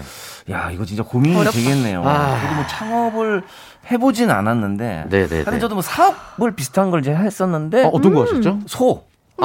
[0.49, 0.53] 예.
[0.55, 1.53] 야, 이거 진짜 고민이 어렵다.
[1.59, 2.03] 되겠네요.
[2.05, 2.39] 아.
[2.41, 3.43] 그리고 뭐 창업을
[3.91, 5.05] 해보진 않았는데.
[5.11, 5.45] 네네네.
[5.45, 7.85] 사실 저도 뭐 사업을 비슷한 걸 이제 했었는데.
[7.85, 8.15] 어, 어떤 음.
[8.17, 8.59] 거 하셨죠?
[8.67, 9.03] 소.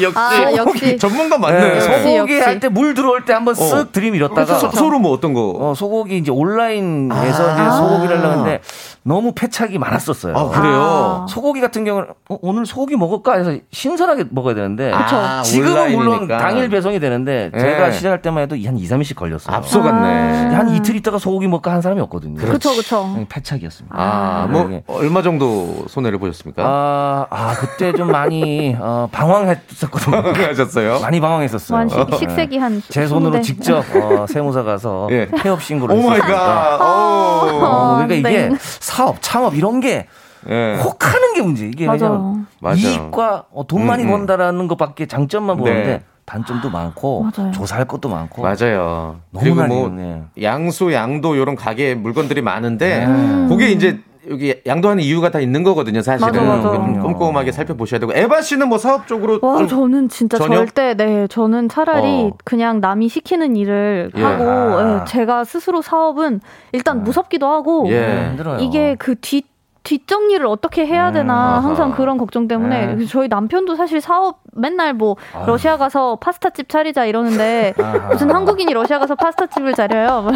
[0.00, 0.96] 역시 아, 역시.
[0.98, 1.58] 전문가 맞네.
[1.74, 2.40] 네, 소고기.
[2.40, 3.92] 할 때 물 들어올 때 한번 쓱 어.
[3.92, 4.58] 들이밀었다가.
[4.58, 5.54] 소, 소 로 뭐 어떤 거?
[5.58, 7.52] 어, 소고기 이제 온라인에서 아.
[7.54, 8.60] 이제 소고기를 하려는데
[9.04, 10.36] 너무 패착이 많았었어요.
[10.36, 11.22] 아, 그래요?
[11.24, 11.26] 아.
[11.28, 15.16] 소고기 같은 경우는 어, 오늘 소고기 먹을까 해서 신선하게 먹어야 되는데 그쵸.
[15.16, 16.38] 아, 지금은 물론 온라인이니까.
[16.38, 17.58] 당일 배송이 되는데 예.
[17.58, 19.56] 제가 시작할 때만 해도 한 2, 3일씩 걸렸어요.
[19.56, 20.54] 앞서 갔네.
[20.54, 22.36] 한 이틀 있다가 소고기 먹을까 한 사람이 없거든요.
[22.36, 23.02] 그쵸, 그쵸.
[23.12, 23.96] 그냥 패착이었습니다.
[23.98, 24.84] 아, 뭐 네.
[24.86, 26.62] 얼마 정도 손해를 보셨습니까?
[26.64, 30.16] 아, 아, 그때 좀 많이 어, 방황 했었거든요.
[30.48, 31.00] 하셨어요?
[31.00, 31.78] 많이 방황했었어요.
[31.78, 33.42] 한 식, 식색이 한제 손으로 20대.
[33.42, 35.26] 직접 어, 세무사 가서 예.
[35.28, 36.20] 폐업 신고를.
[36.20, 36.76] 갓.
[36.80, 37.64] 오.
[37.64, 38.56] 어, 그러니까 이게 네.
[38.60, 40.06] 사업, 창업 이런 게
[40.48, 40.76] 예.
[40.82, 41.66] 혹하는 게 문제.
[41.66, 42.08] 이게 맞아.
[42.08, 42.76] 그냥 맞아.
[42.80, 44.12] 이익과 어, 돈 많이 음, 음.
[44.12, 46.02] 번다라는 것밖에 장점만 보는데 네.
[46.24, 47.50] 단점도 많고 맞아요.
[47.52, 49.16] 조사할 것도 많고 맞아요.
[49.38, 50.22] 그리고 뭐 있네.
[50.42, 53.48] 양수, 양도 이런 가게 물건들이 많은데 음.
[53.48, 56.32] 그게 이제 여기 양도하는 이유가 다 있는 거거든요, 사실은.
[56.32, 56.74] 맞아, 맞아.
[56.74, 58.12] 좀 꼼꼼하게 살펴보셔야 되고.
[58.14, 60.56] 에바 씨는 뭐 사업 쪽으로 와, 좀 저는 진짜 전혀?
[60.56, 62.36] 절대, 네, 저는 차라리 어.
[62.44, 64.22] 그냥 남이 시키는 일을 예.
[64.22, 65.00] 하고, 아.
[65.00, 66.40] 예, 제가 스스로 사업은
[66.72, 68.28] 일단 무섭기도 하고, 예.
[68.30, 68.60] 힘들어요.
[68.60, 69.42] 이게 그 뒤,
[69.82, 71.92] 뒷정리를 어떻게 해야 되나 음, 항상.
[71.92, 73.06] 그런 걱정 때문에 네.
[73.06, 77.98] 저희 남편도 사실 사업 맨날 뭐 러시아 가서 파스타집 차리자 이러는데 아하.
[78.12, 80.26] 무슨 한국인이 러시아 가서 파스타집을 차려요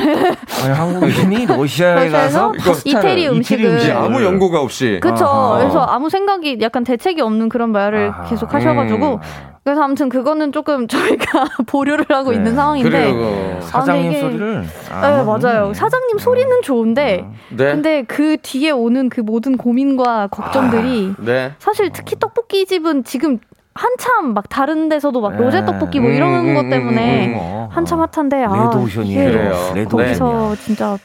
[0.65, 3.79] 아니, 한국인이 러시아에 러시아에서 가서 파스타를, 이태리 음식을.
[3.79, 4.99] 이제 아무 연고가 없이.
[5.03, 5.59] 그쵸 아하.
[5.59, 8.25] 그래서 아무 생각이 약간 대책이 없는 그런 말을 아하.
[8.25, 9.21] 계속 하셔가지고 음.
[9.65, 12.37] 그래서 아무튼 그거는 조금 저희가 보류를 하고 네.
[12.37, 13.61] 있는 상황인데 그래요.
[13.63, 17.65] 사장님 아, 이게- 소리를 네 맞아요 사장님 소리는 좋은데 네.
[17.73, 21.53] 근데 그 뒤에 오는 그 모든 고민과 걱정들이 네.
[21.59, 23.39] 사실 특히 떡볶이 집은 지금
[23.77, 25.39] 한참 막 다른 데서도 막 네.
[25.39, 27.67] 로제 떡볶이 뭐 음, 이런 음, 것 음, 때문에 음, 음.
[27.71, 29.31] 한참 핫한데 아 레드오션이에요.
[29.31, 29.73] 그래요.
[29.75, 29.89] 레드오션이야.
[29.89, 30.99] 거기서 진짜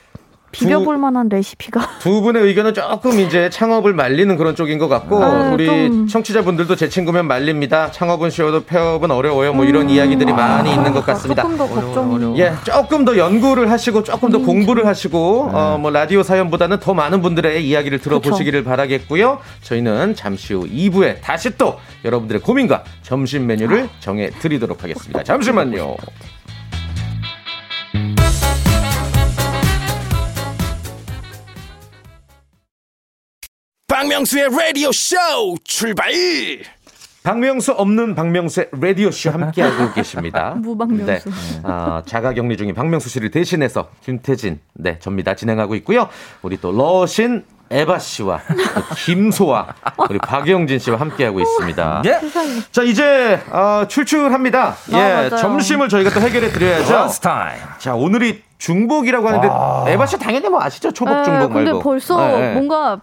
[0.52, 5.52] 비벼볼 만한 레시피가 두 분의 의견은 조금 이제 창업을 말리는 그런 쪽인 것 같고 아,
[5.52, 6.08] 우리 좀.
[6.08, 7.92] 청취자분들도 제 친구면 말립니다.
[7.92, 9.54] 창업은 쉬워도 폐업은 어려워요.
[9.54, 11.44] 뭐 이런 이야기들이 많이 있는 것 같습니다.
[11.44, 16.24] 조금 더 걱정이 예, 조금 더 연구를 하시고 조금 더 공부를 하시고 어, 뭐 라디오
[16.24, 19.40] 사연보다는 더 많은 분들의 이야기를 들어보시기를 바라겠고요.
[19.62, 25.24] 저희는 잠시 후 2부에 다시 또 여러분들의 고민과 점심 메뉴를 정해 드리도록 하겠습니다.
[25.24, 25.96] 잠시만요.
[34.02, 35.16] 박명수의 라디오 쇼
[35.64, 36.12] 출발
[37.22, 40.56] 박명수 없는 박명수의 라디오 쇼 함께하고 계십니다.
[40.58, 41.06] 무박명수.
[41.06, 41.20] 네.
[41.62, 45.36] 아, 자가 격리 중인 박명수 씨를 대신해서 김태진, 네, 접니다.
[45.36, 46.10] 진행하고 있고요.
[46.42, 49.68] 우리 또 러신 에바 씨와 또 김소아,
[50.10, 52.02] 우리 박영진 씨와 함께하고 있습니다.
[52.06, 52.20] 예.
[52.72, 54.76] 자, 이제, 어, 출출합니다.
[54.90, 55.30] 예, 맞아요.
[55.38, 57.08] 점심을 저희가 또 해결해 드려야죠.
[57.78, 60.92] 자, 오늘이 중복이라고 하는데, 에바 씨 당연히 뭐 아시죠?
[60.92, 61.80] 초복, 네, 중복 근데 말고.
[61.82, 62.54] 벌써 네, 네.
[62.56, 63.00] 뭔가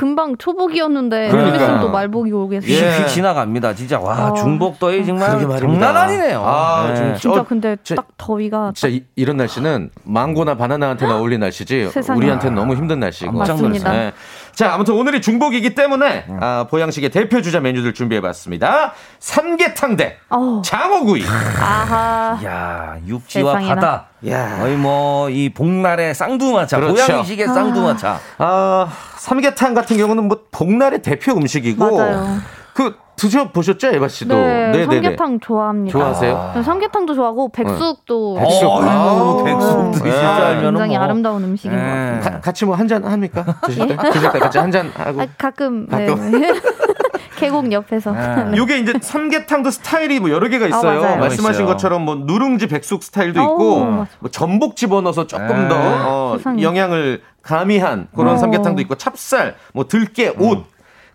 [0.00, 1.58] 금방 초복이었는데 그러니까.
[1.58, 2.72] 좀 있으면 또 말복이 오겠어요.
[2.72, 2.90] 예.
[3.00, 3.74] 휙휙 지나갑니다.
[3.74, 4.34] 진짜 와 어.
[4.34, 5.86] 중복 더위 정말 그러게 말입니다.
[5.86, 6.42] 장난 아니네요.
[6.42, 6.96] 아, 네.
[6.96, 11.90] 좀 진짜 어, 근데 저- 딱 더위가 진짜 이, 이런 날씨는 망고나 바나나한테는 어울린 날씨지
[11.90, 12.16] 세상에.
[12.16, 13.32] 우리한테는 너무 힘든 날씨고.
[13.32, 13.92] 맞습니다.
[13.92, 14.12] 네.
[14.54, 18.92] 자, 아무튼 오늘이 중복이기 때문에 아, 보양식의 대표 주자 메뉴들 준비해봤습니다.
[19.18, 20.62] 삼계탕 대 어우.
[20.64, 21.24] 장어구이.
[21.60, 22.38] 아하.
[22.44, 23.74] 야 육지와 세상에나.
[23.74, 24.06] 바다.
[24.28, 24.58] 야.
[24.58, 26.94] 거의 뭐 이 복날의 쌍두마차, 그렇죠.
[27.06, 28.18] 고양이식의 쌍두마차.
[28.38, 31.96] 아, 삼계탕 같은 경우는 뭐 복날의 대표 음식이고.
[31.96, 32.38] 맞아요.
[32.74, 34.34] 그 드셔 보셨죠, 에바 씨도?
[34.34, 35.92] 네, 삼계탕 좋아합니다.
[35.98, 36.52] 좋아하세요?
[36.54, 38.64] 네, 삼계탕도 좋아하고 백숙도 백숙.
[38.64, 40.10] 어, 아, 백숙도 네.
[40.10, 41.04] 진짜 알면은 굉장히 뭐.
[41.04, 42.14] 아름다운 음식인 것 같아요.
[42.14, 42.20] 네.
[42.20, 43.44] 가- 같이 뭐 한 잔 합니까?
[43.66, 43.96] 드실 때?
[44.10, 45.20] 드실 때 같이 한 잔 하고.
[45.20, 46.30] 아, 가끔, 가끔.
[46.40, 46.50] 네.
[47.36, 48.12] 계곡 옆에서.
[48.12, 48.56] 네.
[48.56, 51.00] 요게 이제 삼계탕도 스타일이 뭐 여러 개가 있어요.
[51.02, 51.16] 맞아요.
[51.18, 51.66] 말씀하신 있어요.
[51.66, 54.10] 것처럼 뭐 누룽지 백숙 스타일도 오, 있고 맞아.
[54.20, 55.68] 뭐 전복 집어넣어서 조금 네.
[55.68, 56.38] 더 어.
[56.60, 58.38] 영양을 가미한 그런 어.
[58.38, 60.64] 삼계탕도 있고 찹쌀, 뭐 들깨, 옷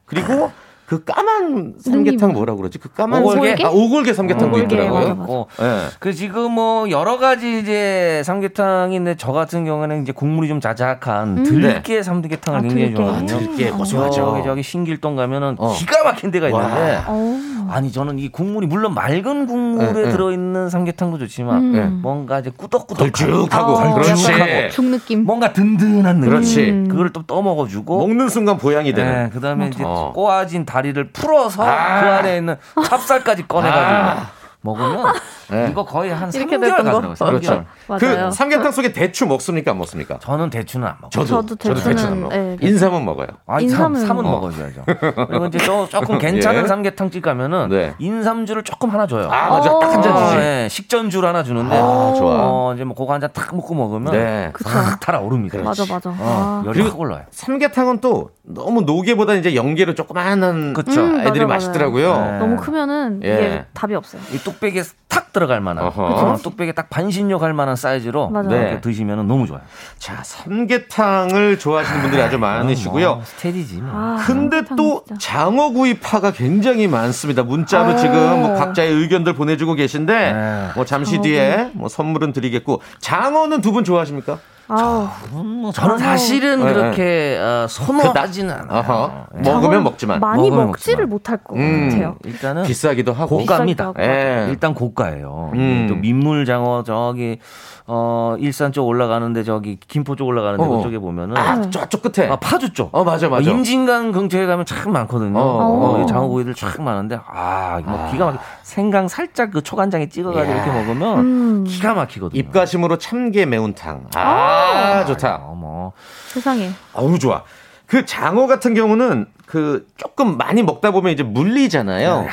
[0.05, 0.51] 그리고
[0.85, 2.77] 그 까만 삼계탕 뭐라 그러지?
[2.77, 3.55] 그 까만 오골계?
[3.57, 4.99] 삼- 아, 오골계 삼계탕도 오골계, 있더라고요.
[4.99, 5.23] 맞아, 맞아.
[5.23, 5.47] 있고.
[5.61, 5.79] 예.
[5.99, 12.03] 그 지금 뭐 여러 가지 이제 삼계탕인데 저 같은 경우는 이제 국물이 좀 자작한 들깨
[12.03, 12.95] 삼계탕을 아, 굉장히 들깨.
[12.95, 13.39] 좋아하거든요.
[13.39, 13.77] 들깨 음.
[13.79, 14.13] 고소하죠.
[14.15, 15.73] 저기 저기 신길동 가면은 어.
[15.73, 17.39] 기가 막힌 데가 있는데 어.
[17.71, 20.09] 아니 저는 이 국물이 물론 맑은 국물에 네, 네.
[20.11, 21.71] 들어 있는 삼계탕도 좋지만 음.
[21.71, 21.85] 네.
[21.87, 23.93] 뭔가 이제 꾸덕꾸덕 걸쭉하고 아.
[23.95, 24.69] 걸쭉하고.
[24.69, 25.23] 죽 느낌.
[25.25, 26.29] 뭔가 든든한 느낌.
[26.29, 26.69] 그렇지.
[26.69, 26.87] 음.
[26.87, 29.23] 그걸 또 떠 먹어 주고 먹는 순간 보양이 되는.
[29.23, 30.11] 네, 그다음에 이제 어.
[30.13, 32.01] 꼬아진 다 리를 풀어서 아.
[32.01, 32.57] 그 안에 있는
[32.87, 34.25] 찹쌀까지 꺼내가지고
[34.61, 35.13] 먹으면
[35.49, 35.67] 네.
[35.71, 36.83] 이거 거의 한 이렇게 3개월 됐던 거.
[36.83, 37.13] 가더라고요.
[37.13, 37.27] 3개월.
[37.29, 37.65] 그렇죠.
[37.87, 38.29] 맞아요.
[38.29, 39.71] 그 삼계탕 속에 대추 먹습니까?
[39.71, 40.17] 안 먹습니까?
[40.19, 41.25] 저는 대추는 안 먹어요.
[41.25, 42.39] 저도 대추는, 안 먹어요.
[42.39, 42.57] 네.
[42.61, 43.27] 인삼은 먹어요.
[43.45, 44.31] 아, 인삼은 인삼, 삼은 뭐.
[44.33, 44.83] 먹어줘야죠.
[45.27, 46.67] 그리고 이제 저 조금 괜찮은 예.
[46.67, 47.93] 삼계탕집 가면은 네.
[47.99, 49.29] 인삼주를 조금 하나 줘요.
[49.31, 49.77] 아, 맞아.
[49.79, 50.25] 딱 한잔 어.
[50.25, 50.37] 주지.
[50.37, 52.35] 네, 식전주를 하나 주는데 아, 좋아.
[52.47, 54.51] 어, 이제 뭐 그거 한 잔 탁 먹고 먹으면 네.
[54.63, 55.59] 탁 달아오릅니다.
[55.59, 56.09] 맞아, 맞아.
[56.09, 56.63] 어, 아.
[56.65, 57.23] 열이 확 올라요.
[57.31, 61.01] 삼계탕은 또 너무 노게보다 이제 연계로 조그마한 그쵸.
[61.01, 62.09] 음, 애들이 맞아, 맛있더라고요.
[62.13, 62.39] 맞아요.
[62.39, 63.33] 너무 크면은 예.
[63.33, 64.21] 이게 답이 없어요.
[64.33, 65.83] 이 뚝배기에 탁 들어갈 만한.
[65.85, 68.79] 어, 뚝배기에 딱 반신욕 할 만한 사이즈로 네.
[68.79, 69.61] 드시면 너무 좋아요.
[69.99, 73.09] 자, 삼계탕을 좋아하시는 분들이 아주 많으시고요.
[73.09, 73.81] 어, 스테디지.
[73.81, 73.91] 뭐.
[73.93, 75.19] 아, 근데 또 진짜.
[75.19, 77.43] 장어구이파가 굉장히 많습니다.
[77.43, 77.95] 문자로 아.
[77.97, 80.67] 지금 뭐 각자의 의견들 보내주고 계신데 네.
[80.73, 81.29] 뭐 잠시 장어구이.
[81.31, 84.39] 뒤에 뭐 선물은 드리겠고 장어는 두 분 좋아하십니까?
[84.67, 88.79] 아우, 뭐 저는 사실은 네, 그렇게 어, 선호하지는 않아요.
[88.79, 89.27] 어허.
[89.35, 89.51] 네.
[89.51, 91.05] 먹으면 먹지만 많이 먹으면 먹지를.
[91.05, 91.89] 못할 것 음.
[91.89, 92.15] 같아요.
[92.25, 93.37] 일단은 비싸기도 하고.
[93.37, 93.93] 고가입니다.
[93.99, 94.47] 예.
[94.49, 95.51] 일단 고가예요.
[95.53, 95.85] 음.
[95.87, 97.39] 또 민물 장어 저기
[97.85, 100.77] 어 일산 쪽 올라가는데 저기 김포 쪽 올라가는데 어.
[100.77, 101.69] 그쪽에 보면은 아, 네.
[101.69, 102.27] 저쪽 끝에.
[102.27, 102.89] 아, 파주 쪽.
[102.95, 103.47] 어, 맞아, 맞아.
[103.47, 105.37] 어, 임진강 근처에 가면 참 많거든요.
[105.37, 106.03] 어, 어, 어.
[106.03, 110.51] 이 장어구이들 참 많은데 아, 뭐 기가 막히 생강 살짝 그 초간장에 찍어가지고.
[110.51, 111.63] 이렇게 먹으면 음.
[111.65, 112.39] 기가 막히거든요.
[112.39, 114.07] 입가심으로 참게 매운탕.
[114.15, 115.35] 아, 좋다.
[115.43, 115.93] 어, 뭐
[116.29, 116.71] 세상에.
[116.93, 117.43] 어우 좋아.
[117.85, 122.25] 그 장어 같은 경우는 그 조금 많이 먹다 보면 이제 물리잖아요.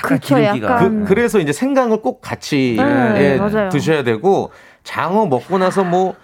[0.62, 1.04] 약간.
[1.04, 3.68] 그, 그래서 이제 생강을 꼭 같이 네, 예, 맞아요.
[3.68, 4.50] 드셔야 되고
[4.84, 6.14] 장어 먹고 나서 뭐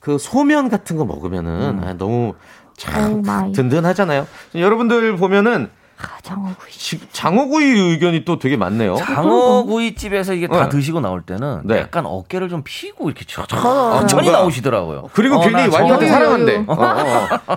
[0.00, 2.34] 그 소면 같은 거 먹으면은 아, 너무
[2.76, 3.22] 참.
[3.52, 4.26] 든든하잖아요.
[4.54, 5.68] 여러분들 보면은
[6.02, 6.70] 아, 장어구이.
[6.70, 8.96] 지- 장어구이 의견이 또 되게 많네요.
[8.96, 10.68] 장어구이 집에서 이게 다 네.
[10.68, 11.78] 드시고 나올 때는 네.
[11.78, 13.56] 약간 어깨를 좀 피고 이렇게 쳐 맞아.
[13.56, 15.10] 천천히 뭔가- 나오시더라고요.
[15.12, 16.64] 그리고 어, 괜히 나 와이프한테 사랑한대.
[16.66, 16.74] 어, 어,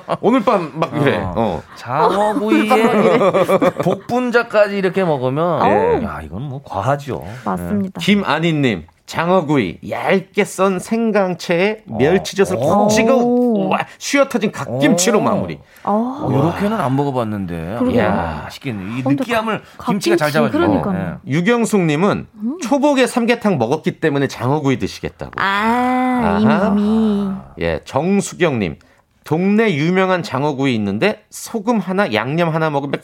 [0.08, 0.18] 어.
[0.22, 1.18] 오늘 밤 막 이래.
[1.18, 1.34] 어.
[1.36, 1.64] 어.
[1.76, 2.70] 장어구이에
[3.84, 5.66] 복분자까지 이렇게 먹으면
[6.02, 6.06] 예.
[6.06, 7.24] 야 이건 뭐 과하죠.
[7.46, 8.00] 맞습니다.
[8.00, 12.60] 김아니님 장어구이 얇게 썬 생강채에 멸치젓을 오.
[12.60, 13.68] 콕 찍어 오.
[13.68, 15.22] 우와, 쉬어 터진 갓김치로 오.
[15.22, 15.60] 마무리.
[15.84, 17.78] 아, 이렇게는 안 먹어봤는데.
[17.92, 18.98] 이야, 맛있겠네.
[18.98, 20.58] 이 근데 느끼함을 가- 김치가 잘 잡아주고.
[20.58, 21.20] 그러니까요.
[21.28, 22.26] 유경숙님은
[22.64, 25.34] 초복에 삼계탕 먹었기 때문에 장어구이 드시겠다고.
[25.38, 26.40] 아.
[26.42, 27.30] 이미.
[27.60, 28.80] 예, 정수경님.
[29.26, 33.00] 동네 유명한 장어구이 있는데 소금 하나, 양념 하나 먹으면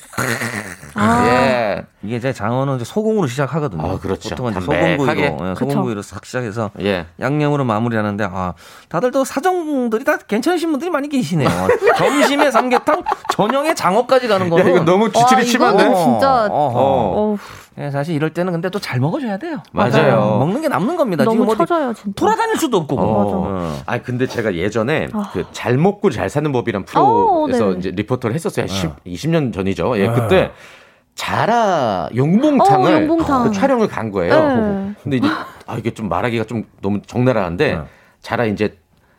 [0.95, 1.23] 아.
[1.27, 1.83] 예.
[2.01, 3.85] 이게 이제 장어는 이제 소금으로 시작하거든요.
[3.85, 4.29] 아, 그렇죠.
[4.29, 4.62] 보통은 이제.
[4.62, 5.17] 소금구이로,
[5.49, 7.05] 예, 소금구이로 싹 시작해서 예.
[7.19, 8.53] 양념으로 마무리하는데 아
[8.88, 11.49] 다들 또 사정들이 다 괜찮으신 분들이 많이 계시네요.
[11.97, 15.45] 점심에 삼계탕, 저녁에 장어까지 가는 야, 거는 이거 너무 지출이?
[15.51, 16.47] 이거는 진짜.
[16.51, 17.35] 어.
[17.77, 19.57] 예, 사실 이럴 때는 근데 또 잘 먹어줘야 돼요.
[19.73, 20.38] 맞아요.
[20.39, 21.23] 먹는 게 남는 겁니다.
[21.25, 22.12] 너무 지금 처져요 진짜.
[22.15, 22.95] 돌아다닐 수도 없고.
[22.97, 23.77] 어.
[23.85, 25.29] 아 근데 제가 예전에 아.
[25.33, 27.79] 그잘 먹고 잘 사는 법이란 어, 프로에서 네네.
[27.79, 28.67] 이제 리포터를 했었어요.
[28.67, 29.97] 10, 20년 전이죠.
[29.99, 30.51] 예, 그때
[31.19, 33.43] 자라 용봉탕을 어, 용봉탕.
[33.43, 34.34] 그 촬영을 간 거예요.
[34.34, 34.93] 네.
[35.03, 35.27] 근데 이제
[35.67, 37.82] 아 이게 좀 말하기가 좀 너무 적나라한데 네.
[38.21, 38.77] 자라 이제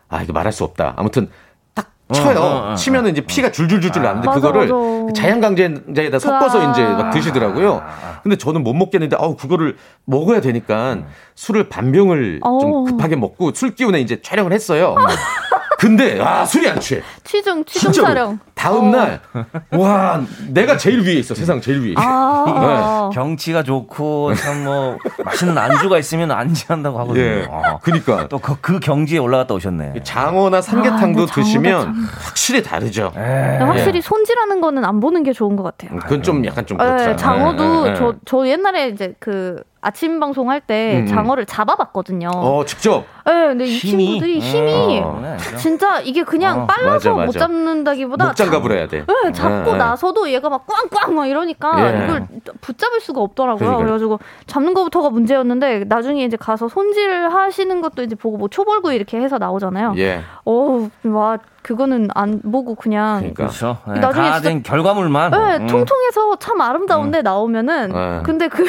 [0.09, 0.95] 아 이거 말할 수 없다.
[0.97, 1.29] 아무튼
[1.75, 2.39] 딱 쳐요.
[2.39, 4.73] 어, 어, 어, 치면은 이제 피가 줄줄줄줄 나는데 맞아, 그거를 맞아.
[4.75, 6.71] 그 자양강장에다 섞어서 으아.
[6.71, 7.83] 이제 막 드시더라고요.
[8.23, 11.01] 근데 저는 못 먹겠는데 아우 그거를 먹어야 되니까
[11.35, 12.85] 술을 반 병을 좀 어우.
[12.87, 14.95] 급하게 먹고 술 기운에 이제 촬영을 했어요.
[15.81, 17.01] 근데 아 술이 안 취해.
[17.25, 18.15] 취중 취중 진짜로.
[18.15, 18.39] 촬영.
[18.55, 21.95] 다음 날와 내가 제일 위에 있어 세상 제일 위에.
[21.97, 27.25] 아, 경치가 좋고 참 뭐 맛있는 안주가 있으면 안지한다고 하거든요.
[27.25, 27.47] 예.
[27.49, 27.79] 어.
[27.83, 29.95] 그니까 또그 그 경지에 올라갔다 오셨네.
[30.05, 33.11] 장어나 삼계탕도 아, 장어가 드시면 참- 확실히 다르죠.
[33.15, 35.99] 근데 확실히 손질하는 거는 안 보는 게 좋은 것 같아요.
[36.01, 37.17] 그건 좀 약간 좀 네, 그렇죠.
[37.17, 37.95] 장어도 예, 예, 예.
[37.97, 41.07] 저, 저 옛날에 이제 그 아침 방송 할때 음, 음.
[41.07, 42.29] 장어를 잡아봤거든요.
[42.35, 44.07] 어 직접 네, 근데 이 힘이?
[44.07, 45.37] 친구들이 힘이 어, 네.
[45.57, 47.39] 진짜 이게 그냥 어, 빨라서 맞아, 못 맞아.
[47.39, 49.05] 잡는다기보다 목장갑을 해야 돼.
[49.07, 49.79] 네, 잡고 예, 예.
[49.79, 52.05] 나서도 얘가 막 꽝꽝 막 이러니까 예.
[52.05, 52.27] 이걸
[52.61, 53.59] 붙잡을 수가 없더라고요.
[53.59, 53.85] 그러니까요.
[53.85, 59.19] 그래가지고 잡는 것부터가 문제였는데 나중에 이제 가서 손질 하시는 것도 이제 보고 뭐 초벌구이 이렇게
[59.19, 59.95] 해서 나오잖아요.
[59.97, 60.21] 예.
[60.45, 63.45] 어우, 와 그거는 안 보고 그냥 그러니까.
[63.47, 63.79] 그렇죠.
[63.95, 65.31] 예, 나중에 다 결과물만.
[65.31, 65.67] 네, 음.
[65.67, 68.21] 통통해서 참 아름다운데 나오면은 네.
[68.25, 68.65] 근데 그,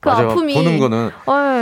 [0.00, 0.30] 그 맞아요.
[0.30, 1.12] 아픔이 보는 거는 네,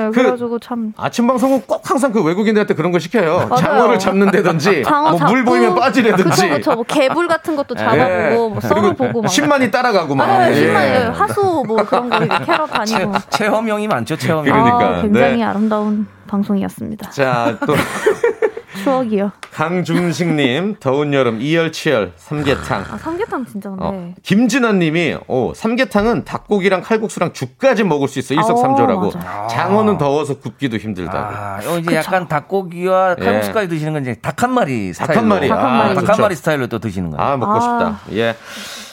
[0.07, 3.48] 그- 그래가지고 참 아침 방송은 꼭 항상 그 외국인들한테 그런 거 시켜요.
[3.48, 3.57] 맞아요.
[3.57, 7.83] 장어를 잡는다든지, 장어 뭐물 잡고, 보이면 빠지라든지, 그쵸 그쵸 뭐 개불 같은 것도 예.
[7.83, 10.29] 잡아보고 뭐 썰어보고 막 신만이 따라가고 막.
[10.29, 10.55] 아, 예.
[10.55, 14.16] 신발 하수 뭐 그런 거 이렇게 캐러 다니고 체험형이 많죠.
[14.16, 14.44] 체험형.
[14.55, 14.98] 그러니까.
[14.98, 15.42] 아, 굉장히 네.
[15.42, 17.11] 아름다운 방송이었습니다.
[17.11, 17.74] 자, 또
[18.82, 19.32] 추억이요.
[19.52, 22.84] 강중식님, 더운 여름 이열치열 삼계탕.
[22.90, 29.06] 아 삼계탕 진짜 근데 어, 김진아님이 오 삼계탕은 닭고기랑 칼국수랑 죽까지 먹을 수 있어 일석삼조라고.
[29.08, 31.18] 어, 장어는 더워서 굽기도 힘들다고.
[31.18, 33.24] 아, 어, 이제 약간 닭고기와 예.
[33.24, 35.20] 칼국수까지 드시는 건 이제 닭 한 마리 닭 스타일로.
[35.20, 35.48] 한 마리.
[35.48, 35.94] 닭한 마리.
[35.96, 36.12] 닭 좋죠.
[36.12, 37.22] 한 마리 스타일로 또 드시는 거예요.
[37.32, 37.60] 아 먹고 아.
[37.60, 38.00] 싶다.
[38.16, 38.36] 예.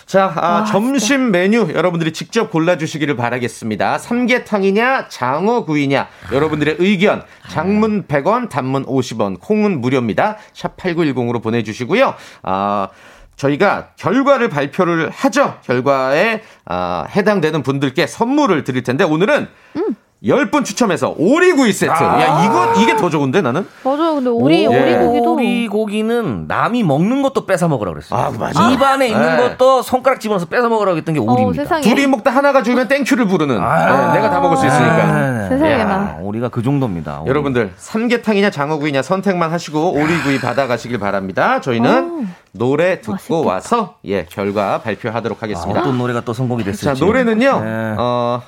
[0.05, 3.97] 자, 아, 점심 메뉴 여러분들이 직접 골라주시기를 바라겠습니다.
[3.97, 10.37] 삼계탕이냐, 장어구이냐, 여러분들의 의견, 장문 100원, 단문 50원, 콩은 무료입니다.
[10.53, 12.13] 샵 8910으로 보내주시고요.
[12.43, 12.89] 아,
[13.35, 15.59] 저희가 결과를 발표를 하죠.
[15.63, 19.47] 결과에 아, 해당되는 분들께 선물을 드릴 텐데 오늘은
[20.23, 21.91] 10분 추첨해서 오리구이 세트.
[21.91, 23.67] 야, 이거 이게 더 좋은데 나는?
[23.83, 24.15] 맞아요.
[24.15, 24.81] 근데 오리 오, 예.
[24.81, 28.19] 오리고기도 오리고기는 남이 먹는 것도 뺏어 먹으라 그랬어요.
[28.19, 28.71] 아, 맞아.
[28.71, 29.43] 입안에 있는 네.
[29.43, 31.63] 것도 손가락 집어서 뺏어 먹으라고 했던 게 어, 오리입니다.
[31.63, 34.13] 세상에 둘이 먹다 하나가 죽으면 thank you를 부르는 아.
[34.13, 35.31] 네, 내가 다 먹을 수 있으니까.
[35.31, 35.49] 네.
[35.49, 35.85] 세상에 야.
[35.85, 36.17] 나.
[36.21, 37.19] 오리가 그 정도입니다.
[37.21, 37.29] 오리.
[37.29, 41.61] 여러분들 삼계탕이냐 장어구이냐 선택만 하시고 오리구이 받아가시길 바랍니다.
[41.61, 43.47] 저희는 노래 듣고 맛있겠다.
[43.47, 45.81] 와서 예 결과 발표하도록 아, 하겠습니다.
[45.81, 47.03] 어떤 노래가 또자 됐을지.
[47.03, 47.61] 노래는요.
[47.63, 47.95] 네.
[47.99, 48.41] 어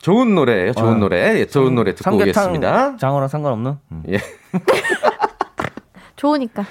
[0.00, 0.72] 좋은 노래예요.
[0.72, 0.96] 좋은 어.
[0.96, 1.40] 노래.
[1.40, 2.96] 예, 좋은 노래 듣고 삼계탕 오겠습니다.
[2.96, 3.74] 장어랑 상관없는?
[3.92, 4.02] 음.
[4.08, 4.18] 예.
[6.16, 6.64] 좋으니까.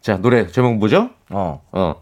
[0.00, 1.10] 자 노래 제목 뭐죠?
[1.30, 1.62] 어.
[1.72, 1.94] 어.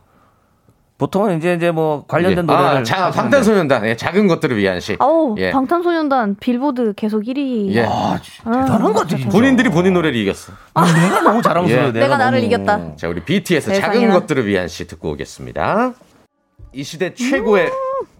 [0.96, 2.42] 보통은 이제 이제 뭐 관련된 예.
[2.42, 3.10] 노래를 아, 자.
[3.10, 4.96] 방탄소년단 예, 작은 것들을 위한 시.
[4.98, 5.50] 아우 예.
[5.50, 7.72] 방탄소년단 빌보드 계속 1위.
[7.74, 7.84] 예.
[7.86, 9.16] 아, 대단한 것 같아.
[9.30, 10.52] 본인들이 본인 노래를 이겼어.
[10.74, 11.88] 내가 너무 자랑스러워.
[11.88, 11.92] 예.
[11.92, 12.96] 내가 나를 너무- 이겼다.
[12.96, 14.10] 자, 우리 BTS 작은.
[14.10, 15.94] 것들을 위한 시 듣고 오겠습니다.
[16.74, 17.70] 이 시대 최고의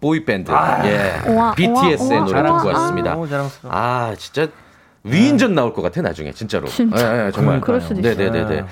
[0.00, 0.50] 보이 밴드.
[0.84, 1.20] 예.
[1.28, 2.68] 우와, BTS의 우와, 노래 우와, 듣고.
[2.68, 3.10] 왔습니다.
[3.10, 3.50] 자랑스러워.
[3.68, 4.48] 아, 진짜
[5.04, 6.66] 위인전 나올 것 같아 나중에 진짜로.
[6.66, 7.22] 진짜.
[7.22, 7.60] 예, 예, 정말.
[7.60, 8.14] 그럴 수도 있어요.
[8.14, 8.64] 네네네네.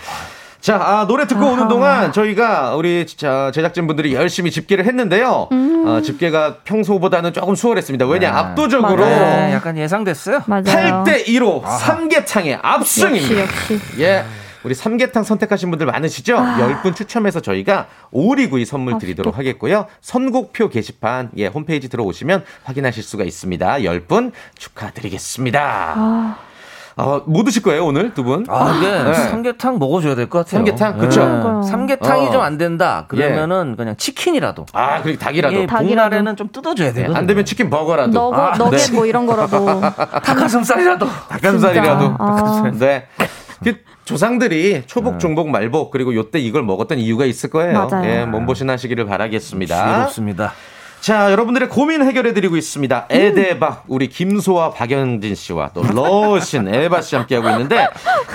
[0.60, 1.68] 자, 아, 노래 듣고 오는 아하.
[1.68, 5.48] 동안 저희가 우리 진짜 제작진분들이 열심히 집계를 했는데요.
[5.52, 5.84] 음.
[5.86, 8.06] 어, 집계가 평소보다는 조금 수월했습니다.
[8.06, 8.36] 왜냐, 네.
[8.36, 10.42] 압도적으로 네, 약간 예상됐어요.
[10.46, 11.04] 맞아요.
[11.04, 13.42] 8대 2로 삼계탕의 압승입니다.
[13.42, 13.80] 역시 역시.
[14.02, 14.24] 예.
[14.68, 16.36] 우리 삼계탕 선택하신 분들 많으시죠?
[16.36, 16.58] 아.
[16.58, 19.86] 10분 추첨해서 저희가 오리구이 선물 드리도록 하겠고요.
[20.02, 23.78] 선곡표 게시판, 예, 홈페이지 들어오시면 확인하실 수가 있습니다.
[23.78, 25.94] 10분 축하드리겠습니다.
[25.96, 26.36] 아,
[26.96, 28.44] 어, 뭐 드실 거예요, 오늘 두 분?
[28.50, 29.14] 아, 이게 네.
[29.14, 30.58] 삼계탕 먹어줘야 될 것 같아요.
[30.58, 30.98] 삼계탕?
[30.98, 31.20] 그쵸?
[31.20, 31.62] 그러니까요.
[31.62, 32.32] 삼계탕이 어.
[32.32, 33.06] 좀안 된다.
[33.08, 34.66] 그러면은 그냥 치킨이라도.
[34.74, 35.66] 아, 그리고 닭이라도.
[35.66, 35.86] 닭이라도.
[35.86, 37.16] 복날에는 좀 뜯어줘야 예, 되거든요.
[37.16, 38.12] 안 되면 치킨 버거라도.
[38.12, 38.94] 너거 아, 너겟 네.
[38.94, 39.80] 뭐 이런 거라도.
[40.24, 41.06] 닭가슴살이라도.
[41.30, 42.16] 닭가슴살이라도.
[42.18, 42.70] 아.
[42.74, 43.06] 네.
[44.08, 47.88] 그 조상들이 초복, 중복, 말복 그리고 요때 이걸 먹었던 이유가 있을 거예요.
[47.88, 48.08] 맞아요.
[48.08, 49.74] 예, 몸보신 하시기를 바라겠습니다.
[49.92, 50.54] 지혜롭습니다.
[51.00, 53.06] 자, 여러분들의 고민 해결해 드리고 있습니다.
[53.08, 57.88] 에데박, 우리 김소아 박영진 씨와 또 러신 에바 씨 함께 하고 있는데,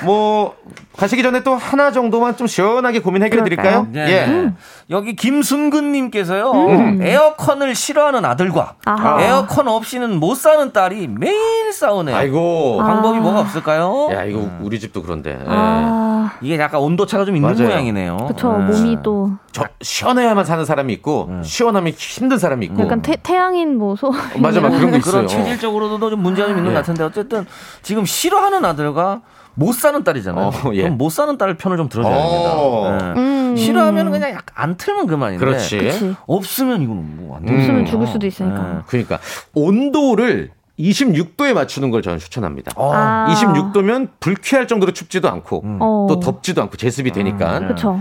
[0.06, 0.56] 뭐,
[0.98, 3.88] 가시기 전에 또 하나 정도만 좀 시원하게 고민 해결해 드릴까요?
[3.90, 4.00] 네.
[4.08, 4.28] 예.
[4.32, 4.54] 네.
[4.92, 6.54] 여기 김순근 님께서요.
[7.02, 9.22] 에어컨을 싫어하는 아들과 아하.
[9.24, 12.16] 에어컨 없이는 못 사는 딸이 매일 싸우네요.
[12.16, 12.78] 아이고.
[12.78, 14.10] 방법이 뭐가 없을까요?
[14.14, 15.32] 야, 이거 우리 집도 그런데.
[15.32, 15.46] 예.
[15.48, 17.68] 아, 이게 약간 온도 차가 좀 있는 맞아요.
[17.70, 18.18] 모양이네요.
[18.28, 18.56] 그쵸.
[18.56, 18.66] 네.
[18.66, 22.84] 몸이 또 저, 시원해야만 사는 사람이 있고, 시원하면 힘든 사람이 있고.
[22.84, 24.12] 약간 태, 태양인 뭐 소.
[24.40, 24.78] 맞아, 맞아.
[24.78, 25.12] 그런 거 있어요.
[25.12, 26.74] 그런 체질적으로도 좀 문제가 좀 있는 예.
[26.74, 27.46] 것 같은데 어쨌든
[27.82, 29.22] 지금 싫어하는 아들과
[29.56, 30.48] 못 사는 딸이잖아요.
[30.48, 30.84] 어, 예.
[30.84, 32.98] 그럼 못 사는 딸 편을 좀 들어줘야 어.
[33.00, 33.14] 됩니다.
[33.16, 33.20] 예.
[33.22, 33.56] 음.
[33.56, 35.78] 싫어하면 그냥 약간 안 틀면 그만인데 그렇지.
[35.78, 36.16] 그치.
[36.26, 37.86] 없으면 이거는 뭐 완전 없으면 음.
[37.86, 38.84] 죽을 수도 있으니까.
[38.88, 39.20] 그러니까
[39.54, 42.72] 온도를 26도에 맞추는 걸 저는 추천합니다.
[42.76, 43.28] 아.
[43.30, 46.08] 26도면 불쾌할 정도로 춥지도 않고 어.
[46.10, 47.60] 또 덥지도 않고 제습이 되니까.
[47.68, 48.00] 그쵸.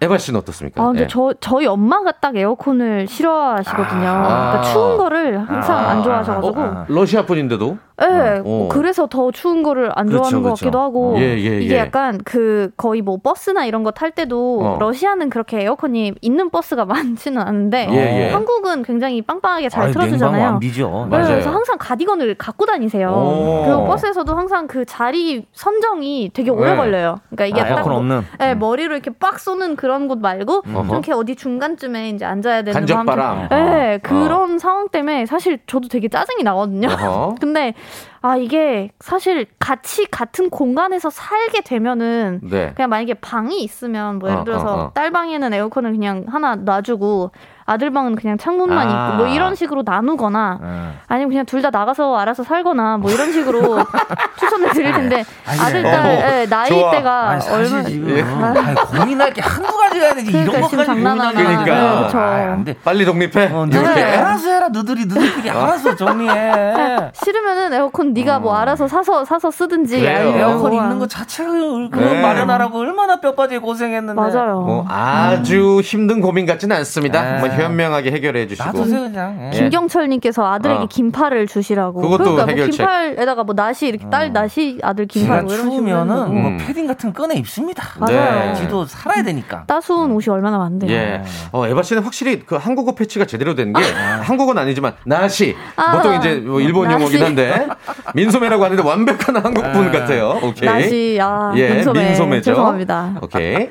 [0.00, 0.80] 에바 씨는 어떻습니까?
[0.82, 1.06] 아, 근데 예.
[1.08, 4.00] 저, 저희 엄마가 딱 에어컨을 싫어하시거든요.
[4.00, 6.60] 그러니까 추운 거를 항상 아, 안 좋아하셔가지고.
[6.60, 8.68] 아, 러시아 분인데도 네, 어.
[8.70, 10.64] 그래서 더 추운 거를 안 그렇죠, 좋아하는 것 그렇죠.
[10.66, 11.14] 같기도 하고.
[11.18, 11.78] 예, 예, 이게 예.
[11.78, 14.76] 약간 그 거의 뭐 버스나 이런 거 탈 때도 어.
[14.78, 18.30] 러시아는 그렇게 에어컨이 있는 버스가 많지는 않은데 예, 예.
[18.30, 20.44] 한국은 굉장히 빵빵하게 잘 냉방 틀어주잖아요.
[20.44, 21.08] 완비죠.
[21.10, 21.28] 네, 맞아요.
[21.32, 23.08] 그래서 항상 가디건을 갖고 다니세요.
[23.10, 23.64] 오.
[23.66, 26.76] 그리고 버스에서도 항상 그 자리 선정이 되게 오래 네.
[26.76, 27.16] 걸려요.
[27.30, 28.24] 그러니까 이게 아, 딱 에어컨 뭐- 없는.
[28.38, 30.92] 네, 머리로 이렇게 빡 쏘는 그런 곳 말고 좀 어허.
[30.94, 33.48] 이렇게 어디 중간쯤에 이제 앉아야 되는 간접바람.
[33.48, 36.88] 네, 그런 상황 때문에 사실 저도 되게 짜증이 나거든요.
[37.40, 37.74] 근데
[38.20, 42.72] 아 이게 사실 같이 같은 공간에서 살게 되면은 네.
[42.74, 44.90] 그냥 만약에 방이 있으면 뭐 예를 어, 들어서 어, 어.
[44.94, 47.30] 딸 방에는 에어컨을 그냥 하나 놔주고
[47.68, 49.06] 아들 방은 그냥 창문만 아.
[49.08, 50.66] 있고 뭐 이런 식으로 나누거나 예.
[51.06, 53.78] 아니면 그냥 둘 다 나가서 알아서 살거나 뭐 이런 식으로
[54.38, 56.58] 추천을 드릴 텐데 아니, 아들 어, 딸 예, 좋아.
[56.58, 61.32] 나이대가 얼마 지금 아니, 고민할 게 한두 가지가 아니지 그러니까 이런 것까지 장난하나.
[61.32, 62.56] 고민하면 그러니까.
[62.58, 62.78] 네, 돼.
[62.84, 63.50] 빨리 독립해.
[63.52, 63.84] 어, 이렇게.
[63.84, 64.68] 너희들 알아서 해라.
[64.68, 67.10] 너들이 너희들끼리 알아서 정리해.
[67.14, 72.22] 싫으면은 에어컨 네가 뭐 알아서 사서 사서 쓰든지 에어컨 뭐 있는 것 자체가 그 네.
[72.22, 74.14] 마련하라고 얼마나 뼈빠지게 고생했는데.
[74.20, 74.60] 맞아요.
[74.60, 77.22] 뭐 아주 힘든 고민 같지는 않습니다.
[77.22, 77.38] 네.
[77.40, 78.64] 뭐 현명하게 해결해 주시고.
[78.66, 79.50] 놔두세요 그냥.
[79.52, 79.58] 예.
[79.58, 80.86] 김경철님께서 아들에게 어.
[80.86, 82.00] 긴팔을 주시라고.
[82.00, 82.76] 그것도 그러니까 뭐 해결책.
[82.78, 86.26] 긴팔에다가 뭐 나시 이렇게 딸 나시 아들 긴팔 제가 뭐 이런 식으로 추우면은 해서.
[86.26, 86.58] 뭐 음.
[86.58, 87.84] 패딩 같은 거 꺼내 입습니다.
[87.98, 88.52] 맞아요.
[88.52, 88.54] 네.
[88.54, 89.64] 지도 살아야 되니까.
[89.66, 90.90] 따스운 옷이 얼마나 많은데요.
[90.90, 91.22] 예.
[91.52, 93.82] 어, 에바 씨는 확실히 그 한국어 패치가 제대로 된 게
[94.22, 95.92] 한국어는 아니지만 나시 아.
[95.96, 96.90] 보통 이제 뭐 일본.
[96.90, 97.66] 용어긴 한데
[98.14, 100.38] 민소매라고 하는데 완벽한 한국 분 같아요.
[100.42, 100.66] 오케이.
[100.68, 102.04] 나시 아 예, 민소매.
[102.06, 102.44] 민소매죠.
[102.50, 103.14] 죄송합니다.
[103.20, 103.68] 오케이.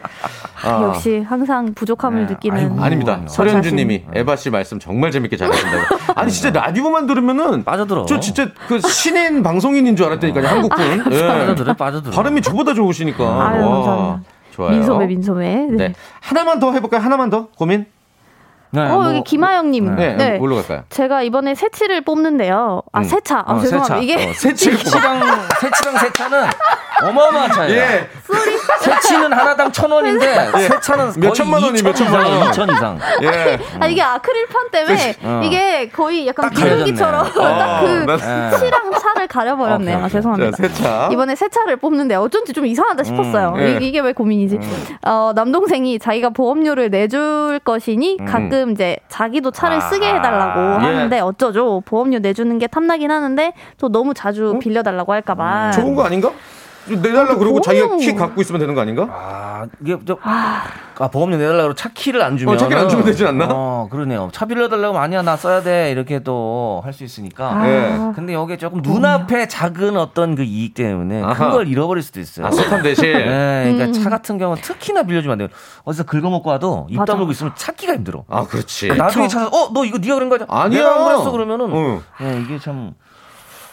[0.64, 0.84] 아, 어.
[0.90, 2.34] 역시 항상 부족함을 네.
[2.34, 2.80] 느끼는 아이고.
[2.82, 3.16] 아닙니다.
[3.22, 5.96] 음, 설현주 님이 에바 씨 말씀 정말 재밌게 잘하신다고.
[6.16, 8.06] 아니 진짜 라디오만 들으면은 빠져들어.
[8.06, 10.48] 저 진짜 그 신인 방송인인 줄 알았다니까요.
[10.48, 11.04] 한국분.
[11.12, 11.28] 예.
[11.28, 12.14] 빠져들어 빠져들어.
[12.16, 13.24] 발음이 저보다 좋으시니까.
[13.24, 14.30] 아유, 와, 감사합니다.
[14.52, 14.72] 좋아요.
[14.72, 15.56] 민소매 민소매.
[15.70, 15.88] 네.
[15.88, 15.94] 네.
[16.20, 17.02] 하나만 더 해볼까요?
[17.02, 17.86] 하나만 더 고민.
[18.72, 19.96] 네, 어 뭐- 여기 김하영님.
[19.96, 20.14] 네.
[20.16, 20.38] 네.
[20.38, 20.84] 뭘로 갈까요?
[20.90, 22.82] 제가 이번에 새치를 뽑는데요.
[22.92, 23.04] 아 음.
[23.04, 23.40] 세차.
[23.48, 23.96] 아 어, 죄송합니다.
[23.96, 23.98] 세차.
[24.02, 25.22] 이게 어, 새치를 세치랑
[25.62, 26.44] 세치랑 세차는
[27.04, 27.76] 어마어마한 차이야.
[27.78, 28.10] 예.
[28.82, 32.52] 세치는 하나당 천 원인데 세차는 몇 천만 원이 몇 천만 원.
[32.52, 33.00] 2천 이상.
[33.24, 33.60] 예.
[33.80, 35.42] 아 이게 아크릴판 때문에 어.
[35.46, 36.50] 이게 거의 약간.
[36.50, 39.96] 비둘기처럼 어, 딱그 난- 치랑 차를 가려버렸네요.
[39.98, 40.10] 오케이, 아, 오케이.
[40.12, 40.58] 죄송합니다.
[40.58, 41.10] 자, 세차.
[41.12, 43.54] 이번에 세차를 뽑는데 어쩐지 좀 이상하다 싶었어요.
[43.56, 43.72] 음, 예.
[43.80, 44.60] 이- 이게 왜 고민이지?
[45.06, 50.66] 어, 남동생이 자기가 보험료를 내줄 것이니 가끔 이제 자기도 차를 쓰게 해달라고 음.
[50.66, 50.86] 아, 예.
[50.88, 51.82] 하는데 어쩌죠?
[51.86, 54.60] 보험료 내주는 게 탐나긴 하는데 또 너무 자주 어?
[54.60, 55.72] 빌려달라고 할까봐.
[55.72, 56.32] 좋은 거 아닌가?
[56.96, 59.08] 내달라 그러고 자기가 키 갖고 있으면 되는 거 아닌가?
[59.10, 63.06] 아 이게 저 아, 보험료 내달라고 차 키를 안 주면 어, 차 키를 안 주면
[63.06, 63.48] 되지 않나?
[63.52, 64.30] 어 그러네요.
[64.34, 67.52] 차 빌려달라고 하면 아니야 나 써야 돼 이렇게 또 할 수 있으니까.
[67.54, 67.98] 아, 예.
[68.16, 71.22] 근데 여기 조금 눈앞에 작은 어떤 그 이익 때문에.
[71.22, 72.46] 큰 걸 잃어버릴 수도 있어요.
[72.48, 73.04] 아, 소탄 대신.
[73.06, 73.94] 네, 그러니까 음.
[73.94, 75.48] 차 같은 경우 는 특히나 빌려주면 안 돼요.
[75.84, 77.04] 어디서 긁어먹고 와도 입.
[77.06, 78.24] 다물고 있으면 찾기가 힘들어.
[78.30, 78.88] 아, 그렇지.
[78.90, 80.40] 나중에 찾아서 어너 이거 네가 그런 거야?
[80.50, 80.80] 아니야.
[80.80, 82.02] 내가 안 그랬어 그러면은 응.
[82.22, 82.94] 예, 이게 참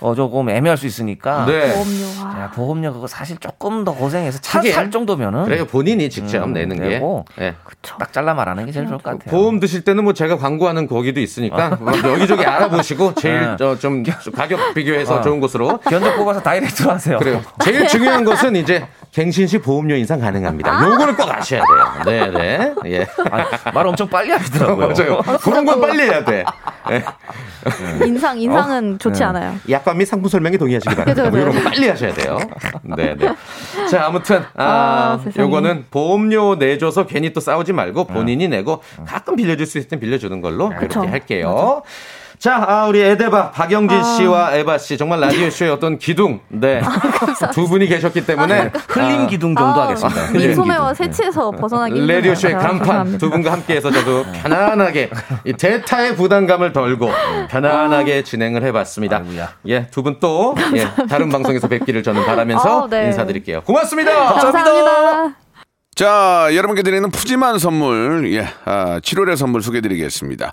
[0.05, 1.47] 어, 조금 애매할 수 있으니까.
[1.47, 1.73] 네.
[1.73, 2.05] 보험료.
[2.23, 2.43] 아.
[2.43, 4.61] 야, 보험료 그거 사실 조금 더 고생해서 차.
[4.61, 6.89] 살 정도면은 그래 본인이 직접 음, 내는 게.
[6.89, 7.25] 내고.
[7.41, 7.55] 예.
[7.99, 9.31] 딱 잘라 말하는 게 제일 좋을 것 같아요.
[9.31, 13.57] 보험 드실 때는 뭐 제가 광고하는 거기도 있으니까 뭐 여기저기 알아보시고 제일 네.
[13.57, 14.03] 저좀
[14.35, 15.21] 가격 비교해서 어.
[15.23, 17.19] 좋은 곳으로 견적 뽑아서 다이렉트로 하세요.
[17.19, 17.41] 그래요.
[17.63, 20.85] 제일 중요한 것은 이제 갱신 시 보험료 인상 가능합니다.
[20.87, 22.03] 요거는 꼭 아셔야 돼요.
[22.05, 22.75] 네, 네.
[22.87, 23.07] 예.
[23.31, 24.89] 아, 말 엄청 빨리 하시더라고요.
[24.93, 25.19] 맞아요.
[25.41, 26.45] 그런 건 빨리 해야 돼.
[26.91, 27.05] 예.
[28.07, 29.55] 인상 인상은 좋지 않아요.
[29.71, 31.31] 약 관및 상품 설명에 동의하시기 바랍니다.
[31.31, 31.39] 뭐.
[31.39, 32.39] 이런 거 빨리 하셔야 돼요.
[32.83, 33.29] 네, 네.
[33.89, 35.25] 자, 아무튼 아, 아.
[35.39, 40.41] 요거는 보험료 내줘서 괜히 또 싸우지 말고 본인이 내고 가끔 빌려줄 수 있을 땐 빌려주는
[40.41, 40.71] 걸로.
[40.71, 41.83] 그렇게 할게요.
[42.45, 44.03] 자, 아, 우리 에데바 박영진 아.
[44.03, 46.83] 씨와 에바 씨 정말 라디오 쇼의 어떤 기둥, 네,
[47.55, 50.21] 두 분이 계셨기 때문에 흘림 기둥 정도 하겠습니다.
[50.27, 51.07] 흘림 민소매와 기둥.
[51.07, 52.19] 세치에서 벗어나기 힘들어요.
[52.19, 53.17] 라디오 쇼의 아, 간판.
[53.17, 55.09] 두 분과 함께해서 저도 편안하게
[55.47, 57.11] 이 대타의 부담감을 덜고
[57.49, 59.17] 편안하게 진행을 해봤습니다.
[59.17, 59.49] 아이고야.
[59.69, 63.07] 예, 두 분 또 예, 다른 방송에서 뵙기를 저는 바라면서 아, 네.
[63.07, 63.63] 인사드릴게요.
[63.63, 64.13] 고맙습니다.
[64.35, 65.35] 감사합니다.
[65.95, 70.53] 자, 여러분께 드리는 푸짐한 선물, 예, 아, 7월의 선물 소개해드리겠습니다.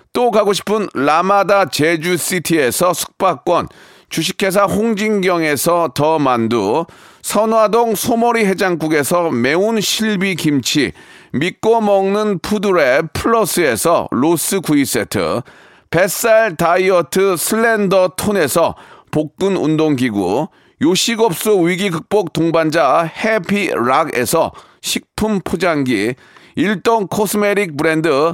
[0.13, 3.67] 또 가고 싶은 라마다 제주시티에서 숙박권,
[4.09, 6.85] 주식회사 홍진경에서 더 만두,
[7.21, 10.91] 선화동 소머리 해장국에서 매운 실비 김치,
[11.31, 15.41] 믿고 먹는 푸드랩 플러스에서 로스 구이 세트,
[15.89, 18.75] 뱃살 다이어트 슬렌더 톤에서
[19.11, 20.47] 복근 운동기구,
[20.81, 24.51] 요식업소 위기 극복 동반자 해피락에서
[24.81, 26.15] 식품 포장기,
[26.55, 28.33] 일동 코스메틱 브랜드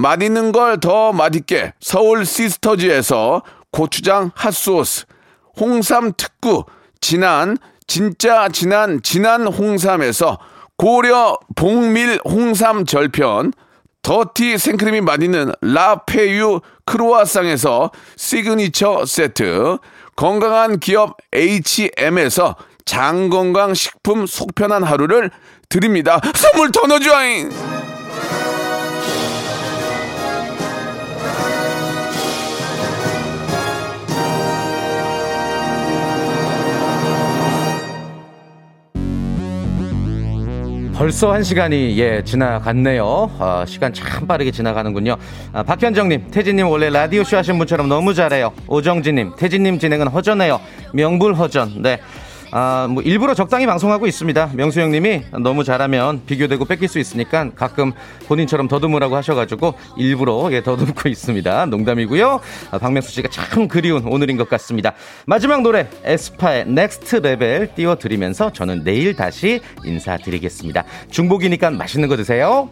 [0.00, 5.04] 맛있는 걸 더 맛있게 서울 시스터즈에서 고추장 핫소스,
[5.58, 6.64] 홍삼 특구,
[7.00, 10.38] 진한, 진짜 진한, 진한 홍삼에서
[10.76, 13.52] 고려 봉밀 홍삼 절편,
[14.02, 19.76] 더티 생크림이 맛있는 라페유 크로아상에서 시그니처 세트,
[20.16, 25.30] 건강한 기업 H&M에서 장건강 식품 속편한 하루를
[25.68, 26.20] 드립니다.
[26.34, 27.79] 선물 더 넣어줘잉!
[41.00, 43.30] 벌써 한 시간이 예 지나갔네요.
[43.38, 45.16] 아, 시간 참 빠르게 지나가는군요.
[45.50, 48.52] 아, 박현정님, 태진님 원래 라디오 쇼 하신 분처럼 너무 잘해요.
[48.66, 50.60] 오정진님, 태진님 진행은 허전해요.
[50.92, 51.80] 명불허전.
[51.80, 52.00] 네.
[52.52, 54.50] 아, 뭐 일부러 적당히 방송하고 있습니다.
[54.54, 57.92] 명수 형님이 너무 잘하면 비교되고 뺏길 수 있으니까 가끔
[58.26, 61.66] 본인처럼 더듬으라고 하셔가지고 일부러 예 더듬고 있습니다.
[61.66, 62.40] 농담이고요.
[62.72, 64.94] 아, 박명수 씨가 참 그리운 오늘인 것 같습니다.
[65.26, 70.84] 마지막 노래 에스파의 Next Level 띄워드리면서 저는 내일 다시 인사드리겠습니다.
[71.10, 72.68] 중복이니까 맛있는 거 드세요.